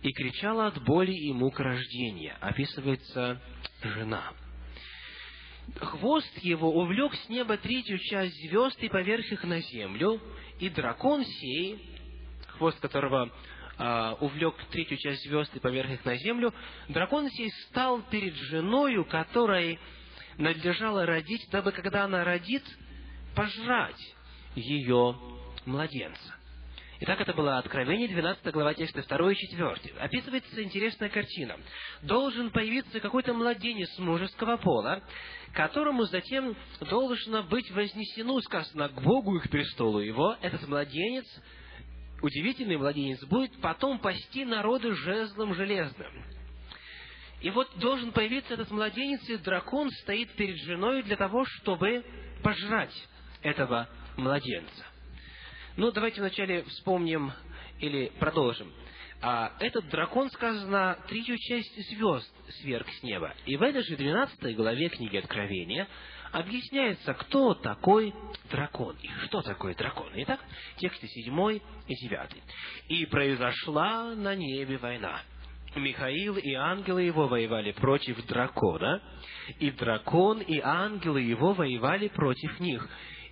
и 0.02 0.12
кричала 0.12 0.68
от 0.68 0.84
боли 0.84 1.14
и 1.14 1.32
мук 1.32 1.60
рождения. 1.60 2.36
Описывается 2.42 3.42
жена 3.82 4.34
хвост 5.80 6.38
его 6.40 6.70
увлек 6.72 7.14
с 7.16 7.30
неба 7.30 7.58
третью 7.58 7.98
часть 8.00 8.36
звезд 8.42 8.82
и 8.84 8.90
поверх 8.90 9.32
их 9.32 9.44
на 9.44 9.62
землю, 9.62 10.22
и 10.60 10.70
дракон 10.70 11.24
сей, 11.26 11.80
хвост 12.48 12.80
которого 12.80 13.32
а, 13.78 14.16
увлек 14.20 14.56
третью 14.72 14.98
часть 14.98 15.24
звезд 15.24 15.56
и 15.56 15.60
поверх 15.60 15.90
их 15.90 16.06
на 16.06 16.16
землю, 16.18 16.54
дракон 16.90 17.30
сей 17.30 17.50
стал 17.68 18.02
перед 18.04 18.36
женою, 18.36 19.06
которой 19.06 19.80
надлежало 20.38 21.06
родить, 21.06 21.48
дабы, 21.52 21.72
когда 21.72 22.06
она 22.06 22.24
родит, 22.24 22.64
пожрать 23.36 24.16
ее 24.56 25.16
младенца. 25.66 26.36
Итак, 27.06 27.20
это 27.20 27.34
было 27.34 27.58
Откровение, 27.58 28.08
12 28.08 28.46
глава, 28.54 28.74
тексты 28.74 29.02
2 29.02 29.32
и 29.32 29.36
4. 29.36 30.00
Описывается 30.00 30.64
интересная 30.64 31.10
картина. 31.10 31.58
Должен 32.02 32.50
появиться 32.52 33.02
какой-то 33.02 33.34
младенец 33.34 33.98
мужеского 33.98 34.56
пола, 34.56 35.04
которому 35.54 36.06
затем 36.06 36.56
должно 36.80 37.44
быть 37.44 37.70
вознесено, 37.72 38.40
сказано, 38.42 38.88
к 38.88 39.02
Богу 39.02 39.36
и 39.36 39.40
к 39.42 39.50
престолу 39.50 40.00
его. 40.00 40.38
Этот 40.42 40.66
младенец, 40.68 41.26
удивительный 42.24 42.78
младенец, 42.78 43.24
будет 43.26 43.52
потом 43.62 44.00
пасти 44.00 44.46
народы 44.46 44.96
жезлом 44.96 45.54
железным. 45.54 46.12
И 47.42 47.50
вот 47.50 47.70
должен 47.78 48.14
появиться 48.14 48.54
этот 48.54 48.72
младенец, 48.72 49.28
и 49.30 49.36
дракон 49.38 49.92
стоит 50.02 50.32
перед 50.36 50.56
женой 50.64 51.04
для 51.04 51.18
того, 51.18 51.44
чтобы 51.46 52.04
пожрать 52.42 52.96
этого 53.42 53.90
младенца. 54.16 54.86
Ну, 55.76 55.92
давайте 55.92 56.22
вначале 56.22 56.64
вспомним 56.64 57.34
или 57.80 58.12
продолжим. 58.20 58.72
А 59.22 59.54
этот 59.60 59.90
дракон, 59.90 60.30
сказано, 60.32 61.00
третью 61.10 61.38
часть 61.38 61.90
звезд 61.90 62.34
сверг 62.62 62.88
с 62.88 63.04
неба. 63.04 63.34
И 63.46 63.58
в 63.58 63.62
этой 63.62 63.84
же 63.84 63.98
12 63.98 64.56
главе 64.56 64.88
книги 64.90 65.18
Откровения 65.18 65.88
объясняется, 66.34 67.14
кто 67.14 67.54
такой 67.54 68.14
дракон 68.52 68.98
и 69.02 69.08
что 69.26 69.42
такое 69.42 69.76
дракон. 69.76 70.12
Итак, 70.16 70.40
тексты 70.78 71.08
7 71.08 71.60
и 71.88 71.96
9. 71.96 72.30
«И 72.90 73.06
произошла 73.06 74.16
на 74.16 74.36
небе 74.36 74.78
война, 74.78 75.22
Михаил 75.76 76.38
и 76.38 76.54
ангелы 76.54 77.04
его 77.04 77.28
воевали 77.28 77.72
против 77.72 78.26
дракона, 78.28 79.02
и 79.60 79.72
дракон 79.72 80.40
и 80.42 80.60
ангелы 80.60 81.22
его 81.22 81.54
воевали 81.54 82.10
против 82.10 82.60
них. 82.60 82.88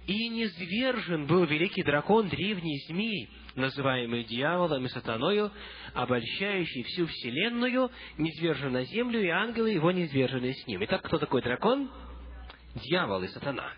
И 0.08 0.30
низвержен 0.30 1.28
был 1.28 1.46
великий 1.46 1.84
дракон, 1.84 2.28
древний 2.28 2.80
змей, 2.88 3.30
называемый 3.56 4.24
дьяволом 4.24 4.86
и 4.86 4.90
сатаною, 4.90 5.52
обольщающий 5.94 6.84
всю 6.84 7.06
вселенную, 7.06 7.92
низвержен 8.18 8.74
на 8.74 8.84
землю, 8.86 9.22
и 9.22 9.28
ангелы 9.28 9.72
его 9.72 9.92
низвержены 9.92 10.54
с 10.54 10.66
ним. 10.66 10.84
Итак, 10.84 11.04
кто 11.04 11.20
такой 11.20 11.44
дракон? 11.44 11.92
Дьявол 12.76 13.24
и 13.24 13.28
сатана. 13.28 13.72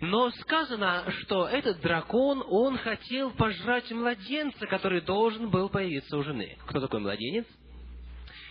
Но 0.00 0.30
сказано, 0.30 1.10
что 1.20 1.46
этот 1.46 1.80
дракон, 1.80 2.42
он 2.46 2.78
хотел 2.78 3.30
пожрать 3.32 3.90
младенца, 3.90 4.66
который 4.66 5.00
должен 5.00 5.50
был 5.50 5.68
появиться 5.68 6.16
у 6.16 6.22
жены. 6.22 6.56
Кто 6.66 6.80
такой 6.80 7.00
младенец? 7.00 7.46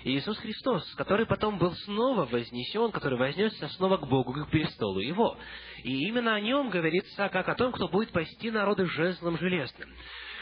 Иисус 0.06 0.38
Христос, 0.40 0.84
который 0.96 1.26
потом 1.26 1.58
был 1.58 1.74
снова 1.86 2.26
вознесен, 2.26 2.92
который 2.92 3.18
вознесся 3.18 3.70
снова 3.70 3.98
к 3.98 4.08
Богу, 4.08 4.34
к 4.34 4.50
престолу 4.50 5.00
Его. 5.00 5.38
И 5.84 6.08
именно 6.08 6.36
о 6.36 6.42
нем 6.42 6.70
говорится, 6.70 7.30
как 7.30 7.48
о 7.48 7.56
том, 7.56 7.72
кто 7.72 7.88
будет 7.88 8.12
пасти 8.12 8.52
народы 8.52 8.86
жезлом 8.86 9.38
железным. 9.38 9.90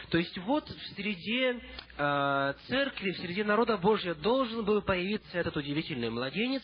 То 0.10 0.18
есть 0.18 0.38
вот 0.40 0.68
в 0.68 0.96
среде 0.96 1.62
э, 1.98 2.54
церкви, 2.68 3.12
в 3.12 3.18
среде 3.20 3.44
народа 3.44 3.78
Божьего 3.78 4.16
должен 4.16 4.66
был 4.66 4.82
появиться 4.82 5.38
этот 5.38 5.56
удивительный 5.56 6.10
младенец, 6.10 6.64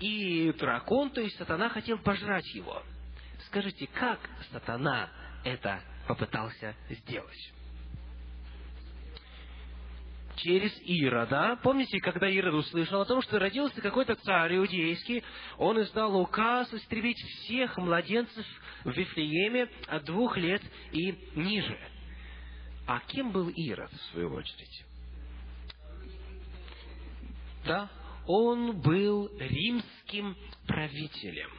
и 0.00 0.52
дракон, 0.52 1.10
то 1.10 1.20
есть 1.20 1.36
сатана, 1.36 1.68
хотел 1.68 1.98
пожрать 1.98 2.46
его. 2.54 2.82
Скажите, 3.46 3.86
как 3.86 4.18
сатана 4.50 5.08
это 5.44 5.80
попытался 6.06 6.74
сделать? 6.90 7.52
через 10.36 10.72
Ирода. 10.82 11.58
Помните, 11.62 11.98
когда 12.00 12.28
Ирод 12.28 12.54
услышал 12.54 13.00
о 13.00 13.04
том, 13.04 13.22
что 13.22 13.38
родился 13.38 13.80
какой-то 13.80 14.14
царь 14.16 14.56
иудейский, 14.56 15.24
он 15.58 15.80
издал 15.82 16.16
указ 16.16 16.72
истребить 16.72 17.18
всех 17.18 17.76
младенцев 17.78 18.46
в 18.84 18.90
Вифлееме 18.90 19.68
от 19.88 20.04
двух 20.04 20.36
лет 20.36 20.62
и 20.92 21.18
ниже. 21.34 21.78
А 22.86 23.00
кем 23.00 23.32
был 23.32 23.48
Ирод, 23.48 23.92
в 23.92 24.12
свою 24.12 24.32
очередь? 24.34 24.84
Да, 27.64 27.90
он 28.26 28.80
был 28.80 29.30
римским 29.38 30.36
правителем. 30.66 31.50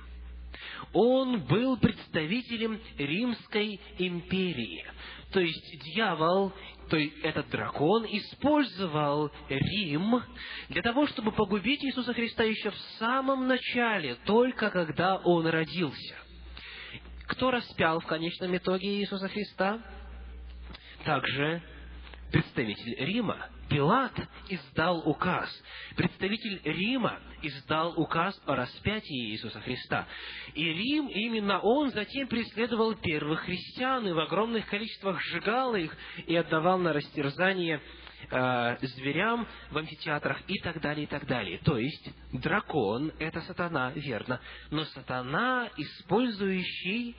Он 0.93 1.39
был 1.41 1.77
представителем 1.77 2.79
Римской 2.97 3.79
империи. 3.97 4.85
То 5.31 5.39
есть 5.39 5.83
дьявол 5.83 6.53
то 6.89 6.95
есть 6.95 7.19
этот 7.21 7.49
дракон 7.49 8.05
использовал 8.05 9.29
Рим 9.49 10.21
для 10.69 10.81
того, 10.81 11.05
чтобы 11.07 11.33
погубить 11.33 11.83
Иисуса 11.83 12.13
Христа 12.13 12.43
еще 12.43 12.71
в 12.71 12.77
самом 12.97 13.47
начале, 13.47 14.15
только 14.25 14.69
когда 14.69 15.17
Он 15.17 15.45
родился. 15.47 16.15
Кто 17.27 17.51
распял 17.51 17.99
в 17.99 18.05
конечном 18.05 18.55
итоге 18.55 18.87
Иисуса 18.99 19.27
Христа? 19.27 19.81
Также 21.03 21.61
представитель 22.31 22.95
Рима, 22.99 23.49
Пилат, 23.69 24.13
издал 24.49 24.99
указ. 25.05 25.49
Представитель 25.95 26.61
Рима 26.63 27.19
издал 27.41 27.93
указ 27.99 28.39
о 28.45 28.55
распятии 28.55 29.31
Иисуса 29.31 29.59
Христа. 29.61 30.07
И 30.53 30.63
Рим, 30.63 31.07
именно 31.07 31.59
он 31.59 31.91
затем 31.91 32.27
преследовал 32.27 32.95
первых 32.95 33.41
христиан 33.41 34.07
и 34.07 34.13
в 34.13 34.19
огромных 34.19 34.67
количествах 34.67 35.21
сжигал 35.21 35.75
их 35.75 35.95
и 36.25 36.35
отдавал 36.35 36.77
на 36.79 36.93
растерзание 36.93 37.81
э, 38.31 38.77
зверям 38.81 39.47
в 39.71 39.77
амфитеатрах 39.77 40.41
и 40.47 40.59
так 40.61 40.81
далее, 40.81 41.03
и 41.03 41.07
так 41.07 41.25
далее. 41.25 41.59
То 41.59 41.77
есть, 41.77 42.09
дракон– 42.33 43.11
это 43.19 43.41
сатана, 43.41 43.91
верно, 43.95 44.39
но 44.71 44.85
сатана, 44.85 45.69
использующий 45.77 47.15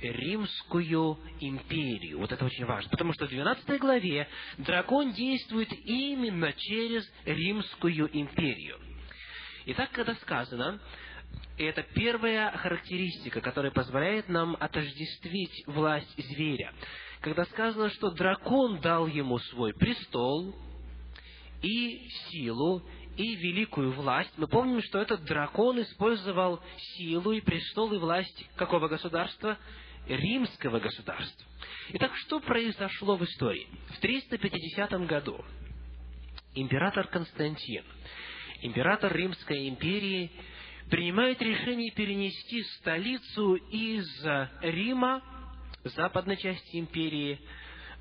Римскую 0.00 1.18
империю. 1.40 2.18
Вот 2.18 2.32
это 2.32 2.44
очень 2.44 2.64
важно, 2.64 2.90
потому 2.90 3.12
что 3.12 3.26
в 3.26 3.30
12 3.30 3.80
главе 3.80 4.28
дракон 4.58 5.12
действует 5.12 5.72
именно 5.72 6.52
через 6.52 7.10
Римскую 7.24 8.10
империю. 8.12 8.78
Итак, 9.66 9.90
когда 9.92 10.14
сказано, 10.16 10.80
это 11.56 11.82
первая 11.94 12.56
характеристика, 12.56 13.40
которая 13.40 13.72
позволяет 13.72 14.28
нам 14.28 14.56
отождествить 14.58 15.64
власть 15.66 16.14
зверя. 16.16 16.72
Когда 17.20 17.44
сказано, 17.46 17.90
что 17.90 18.10
дракон 18.10 18.80
дал 18.80 19.06
ему 19.06 19.38
свой 19.38 19.72
престол 19.72 20.54
и 21.62 22.08
силу, 22.30 22.82
и 23.16 23.36
великую 23.36 23.92
власть, 23.92 24.32
мы 24.36 24.48
помним, 24.48 24.82
что 24.82 24.98
этот 24.98 25.24
дракон 25.24 25.80
использовал 25.80 26.60
силу 26.96 27.32
и 27.32 27.40
престол 27.40 27.92
и 27.92 27.98
власть 27.98 28.46
какого 28.56 28.88
государства? 28.88 29.58
римского 30.06 30.80
государства. 30.80 31.46
Итак, 31.90 32.12
что 32.16 32.40
произошло 32.40 33.16
в 33.16 33.24
истории? 33.24 33.68
В 33.90 34.00
350 34.00 35.06
году 35.06 35.44
император 36.54 37.08
Константин, 37.08 37.84
император 38.62 39.14
Римской 39.14 39.68
империи, 39.68 40.30
принимает 40.90 41.40
решение 41.40 41.90
перенести 41.92 42.62
столицу 42.78 43.54
из 43.54 44.06
Рима, 44.60 45.22
западной 45.84 46.36
части 46.36 46.76
империи, 46.76 47.40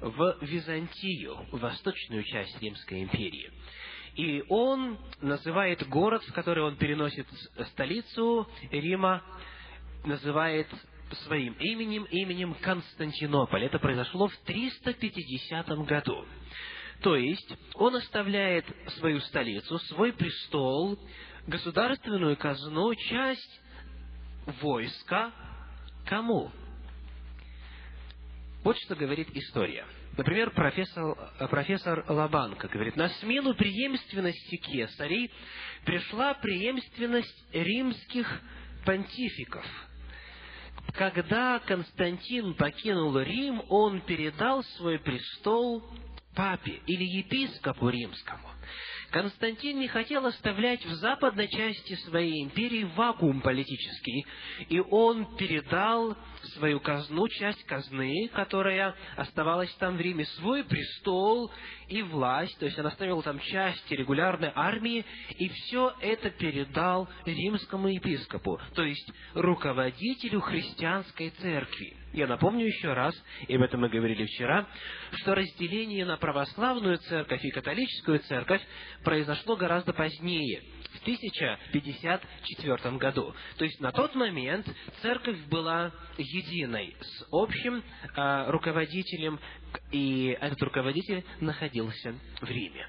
в 0.01 0.37
Византию, 0.41 1.45
в 1.51 1.59
восточную 1.59 2.23
часть 2.23 2.61
Римской 2.61 3.03
империи. 3.03 3.49
И 4.15 4.43
он 4.49 4.97
называет 5.21 5.87
город, 5.87 6.23
в 6.23 6.33
который 6.33 6.63
он 6.63 6.75
переносит 6.77 7.27
столицу 7.71 8.47
Рима, 8.71 9.23
называет 10.05 10.67
своим 11.25 11.53
именем, 11.53 12.03
именем 12.05 12.53
Константинополь. 12.55 13.63
Это 13.65 13.79
произошло 13.79 14.27
в 14.27 14.37
350 14.45 15.67
году. 15.85 16.25
То 17.01 17.15
есть, 17.15 17.53
он 17.75 17.95
оставляет 17.95 18.65
свою 18.97 19.19
столицу, 19.21 19.77
свой 19.79 20.13
престол, 20.13 20.97
государственную 21.47 22.37
казну, 22.37 22.95
часть 22.95 23.61
войска 24.61 25.31
кому? 26.05 26.51
Вот 28.63 28.77
что 28.77 28.95
говорит 28.95 29.27
история. 29.33 29.85
Например, 30.15 30.51
профессор, 30.51 31.17
профессор 31.49 32.05
Лабанка 32.07 32.67
говорит, 32.67 32.95
на 32.95 33.09
смену 33.09 33.55
преемственности 33.55 34.57
кесарей 34.57 35.31
пришла 35.85 36.35
преемственность 36.35 37.45
римских 37.51 38.41
понтификов– 38.85 39.65
когда 40.93 41.59
Константин 41.59 42.53
покинул 42.53 43.17
Рим, 43.17 43.63
он 43.69 44.01
передал 44.01 44.63
свой 44.63 44.99
престол 44.99 45.83
папе 46.35 46.81
или 46.85 47.03
епископу 47.03 47.89
римскому. 47.89 48.49
Константин 49.13 49.79
не 49.79 49.87
хотел 49.87 50.25
оставлять 50.25 50.83
в 50.83 50.95
западной 50.95 51.47
части 51.47 51.93
своей 52.07 52.43
империи 52.43 52.83
вакуум 52.95 53.41
политический, 53.41 54.25
и 54.69 54.79
он 54.79 55.35
передал 55.35 56.17
свою 56.55 56.79
казну, 56.79 57.27
часть 57.27 57.63
казны, 57.65 58.27
которая 58.33 58.95
оставалась 59.15 59.71
там 59.75 59.97
в 59.97 60.01
Риме, 60.01 60.25
свой 60.25 60.63
престол 60.63 61.51
и 61.89 62.01
власть, 62.01 62.57
то 62.57 62.65
есть 62.65 62.79
он 62.79 62.87
оставил 62.87 63.21
там 63.21 63.39
части 63.39 63.93
регулярной 63.93 64.51
армии, 64.55 65.05
и 65.37 65.47
все 65.47 65.93
это 66.01 66.31
передал 66.31 67.07
римскому 67.23 67.89
епископу, 67.89 68.59
то 68.73 68.83
есть 68.83 69.11
руководителю 69.35 70.41
христианской 70.41 71.29
церкви. 71.39 72.02
Я 72.13 72.27
напомню 72.27 72.67
еще 72.67 72.93
раз, 72.93 73.15
и 73.47 73.55
об 73.55 73.63
этом 73.63 73.81
мы 73.81 73.89
говорили 73.89 74.25
вчера, 74.27 74.67
что 75.13 75.33
разделение 75.33 76.05
на 76.05 76.15
православную 76.17 76.99
церковь 76.99 77.43
и 77.43 77.49
католическую 77.49 78.19
церковь 78.19 78.61
произошло 79.03 79.55
гораздо 79.55 79.93
позднее, 79.93 80.61
в 80.93 81.01
1054 81.01 82.97
году. 82.97 83.33
То 83.57 83.65
есть 83.65 83.79
на 83.81 83.91
тот 83.91 84.13
момент 84.13 84.67
церковь 85.01 85.39
была 85.47 85.91
единой, 86.19 86.95
с 87.01 87.25
общим 87.31 87.83
э, 88.15 88.51
руководителем, 88.51 89.39
и 89.91 90.37
этот 90.39 90.61
руководитель 90.61 91.25
находился 91.39 92.13
в 92.41 92.47
Риме. 92.47 92.87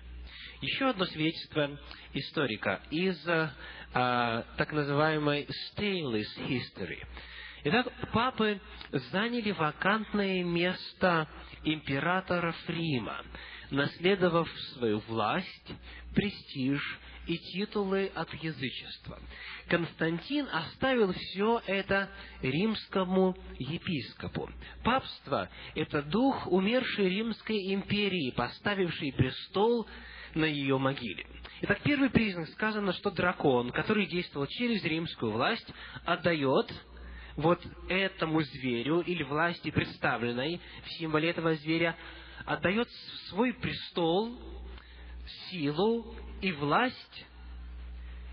Еще 0.60 0.90
одно 0.90 1.06
свидетельство 1.06 1.80
историка 2.12 2.82
из 2.90 3.26
э, 3.26 3.48
так 3.94 4.70
называемой 4.72 5.48
Stainless 5.78 6.28
History– 6.46 7.02
Итак, 7.66 7.90
папы 8.12 8.60
заняли 9.10 9.50
вакантное 9.52 10.44
место 10.44 11.26
императоров 11.64 12.54
Рима, 12.68 13.24
наследовав 13.70 14.46
свою 14.74 14.98
власть, 15.08 15.72
престиж 16.14 16.98
и 17.26 17.38
титулы 17.38 18.12
от 18.14 18.34
язычества. 18.34 19.18
Константин 19.68 20.46
оставил 20.52 21.14
все 21.14 21.62
это 21.66 22.10
римскому 22.42 23.34
епископу. 23.58 24.50
Папство– 24.82 25.48
это 25.74 26.02
дух 26.02 26.46
умершей 26.46 27.08
Римской 27.08 27.72
империи, 27.72 28.30
поставивший 28.36 29.14
престол 29.14 29.88
на 30.34 30.44
ее 30.44 30.76
могиле. 30.76 31.26
Итак, 31.62 31.80
первый 31.82 32.10
признак 32.10 32.50
сказано, 32.50 32.92
что 32.92 33.10
дракон, 33.10 33.70
который 33.70 34.04
действовал 34.04 34.46
через 34.48 34.84
римскую 34.84 35.32
власть, 35.32 35.72
отдает 36.04 36.70
вот 37.36 37.60
этому 37.88 38.42
зверю 38.42 39.00
или 39.00 39.22
власти, 39.22 39.70
представленной 39.70 40.60
в 40.84 40.90
символе 40.98 41.30
этого 41.30 41.54
зверя, 41.56 41.96
отдает 42.44 42.88
свой 43.28 43.52
престол, 43.54 44.38
силу 45.50 46.14
и 46.40 46.52
власть. 46.52 47.26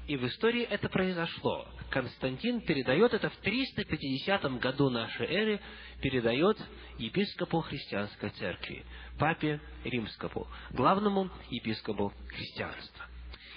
И 0.07 0.17
в 0.17 0.27
истории 0.27 0.63
это 0.63 0.89
произошло. 0.89 1.67
Константин 1.89 2.61
передает 2.61 3.13
это 3.13 3.29
в 3.29 3.35
350 3.37 4.59
году 4.59 4.89
нашей 4.89 5.27
эры, 5.27 5.59
передает 6.01 6.57
епископу 6.97 7.61
христианской 7.61 8.29
церкви, 8.31 8.85
папе 9.19 9.59
римскому, 9.83 10.47
главному 10.71 11.29
епископу 11.49 12.13
христианства. 12.29 13.05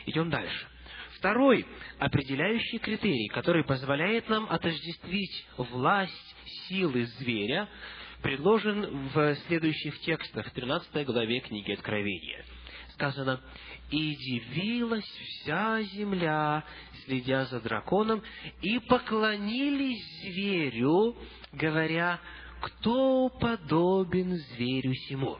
Идем 0.06 0.30
дальше. 0.30 0.73
Второй 1.24 1.64
определяющий 1.98 2.78
критерий, 2.78 3.28
который 3.28 3.64
позволяет 3.64 4.28
нам 4.28 4.46
отождествить 4.50 5.46
власть 5.56 6.36
силы 6.68 7.06
зверя, 7.18 7.66
предложен 8.20 9.08
в 9.08 9.34
следующих 9.46 9.98
текстах, 10.00 10.46
в 10.46 10.50
13 10.50 11.06
главе 11.06 11.40
книги 11.40 11.72
Откровения. 11.72 12.44
Сказано, 12.92 13.40
«И 13.90 14.14
дивилась 14.16 15.02
вся 15.02 15.80
земля, 15.84 16.62
следя 17.06 17.46
за 17.46 17.58
драконом, 17.62 18.22
и 18.60 18.78
поклонились 18.80 20.04
зверю, 20.20 21.16
говоря, 21.52 22.20
кто 22.60 23.30
подобен 23.30 24.36
зверю 24.36 24.92
сему?» 25.08 25.38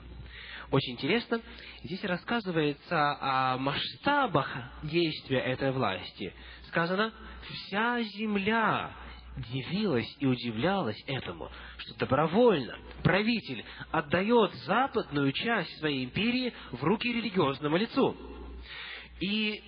Очень 0.70 0.94
интересно, 0.94 1.40
здесь 1.82 2.02
рассказывается 2.04 3.16
о 3.20 3.58
масштабах 3.58 4.50
действия 4.82 5.40
этой 5.40 5.72
власти. 5.72 6.32
Сказано, 6.68 7.12
вся 7.48 8.02
земля 8.02 8.92
дивилась 9.52 10.08
и 10.20 10.26
удивлялась 10.26 11.02
этому, 11.06 11.50
что 11.78 11.98
добровольно 11.98 12.78
правитель 13.02 13.64
отдает 13.90 14.54
западную 14.66 15.32
часть 15.32 15.76
своей 15.78 16.04
империи 16.04 16.52
в 16.72 16.82
руки 16.82 17.12
религиозному 17.12 17.76
лицу. 17.76 18.16
И 19.20 19.62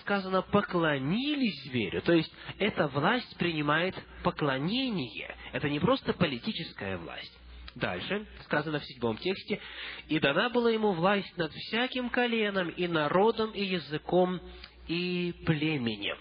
сказано, 0.00 0.42
поклонились 0.42 1.62
зверю. 1.64 2.02
То 2.02 2.12
есть, 2.12 2.32
эта 2.58 2.88
власть 2.88 3.36
принимает 3.38 3.94
поклонение. 4.24 5.36
Это 5.52 5.70
не 5.70 5.78
просто 5.78 6.12
политическая 6.12 6.98
власть. 6.98 7.41
Дальше 7.74 8.26
сказано 8.44 8.80
в 8.80 8.84
седьмом 8.84 9.16
тексте, 9.16 9.60
«И 10.08 10.18
дана 10.18 10.50
была 10.50 10.70
ему 10.70 10.92
власть 10.92 11.36
над 11.36 11.52
всяким 11.52 12.10
коленом, 12.10 12.68
и 12.68 12.86
народом, 12.86 13.50
и 13.52 13.64
языком, 13.64 14.40
и 14.88 15.34
племенем». 15.46 16.16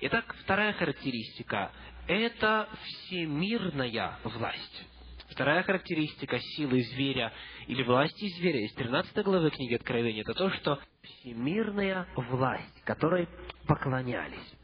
Итак, 0.00 0.34
вторая 0.42 0.72
характеристика– 0.72 1.70
это 2.08 2.68
всемирная 2.82 4.18
власть. 4.24 4.86
Вторая 5.30 5.62
характеристика 5.62 6.38
силы 6.38 6.82
зверя 6.82 7.32
или 7.66 7.82
власти 7.82 8.28
зверя 8.38 8.64
из 8.64 8.72
13 8.74 9.24
главы 9.24 9.50
книги 9.50 9.74
Откровения– 9.74 10.22
это 10.22 10.34
то, 10.34 10.50
что 10.50 10.80
всемирная 11.02 12.06
власть, 12.16 12.82
которой 12.84 13.28
поклонялись. 13.66 14.54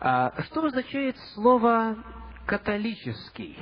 А, 0.00 0.42
что 0.44 0.64
означает 0.64 1.16
слово 1.34 1.96
«католический»? 2.46 3.56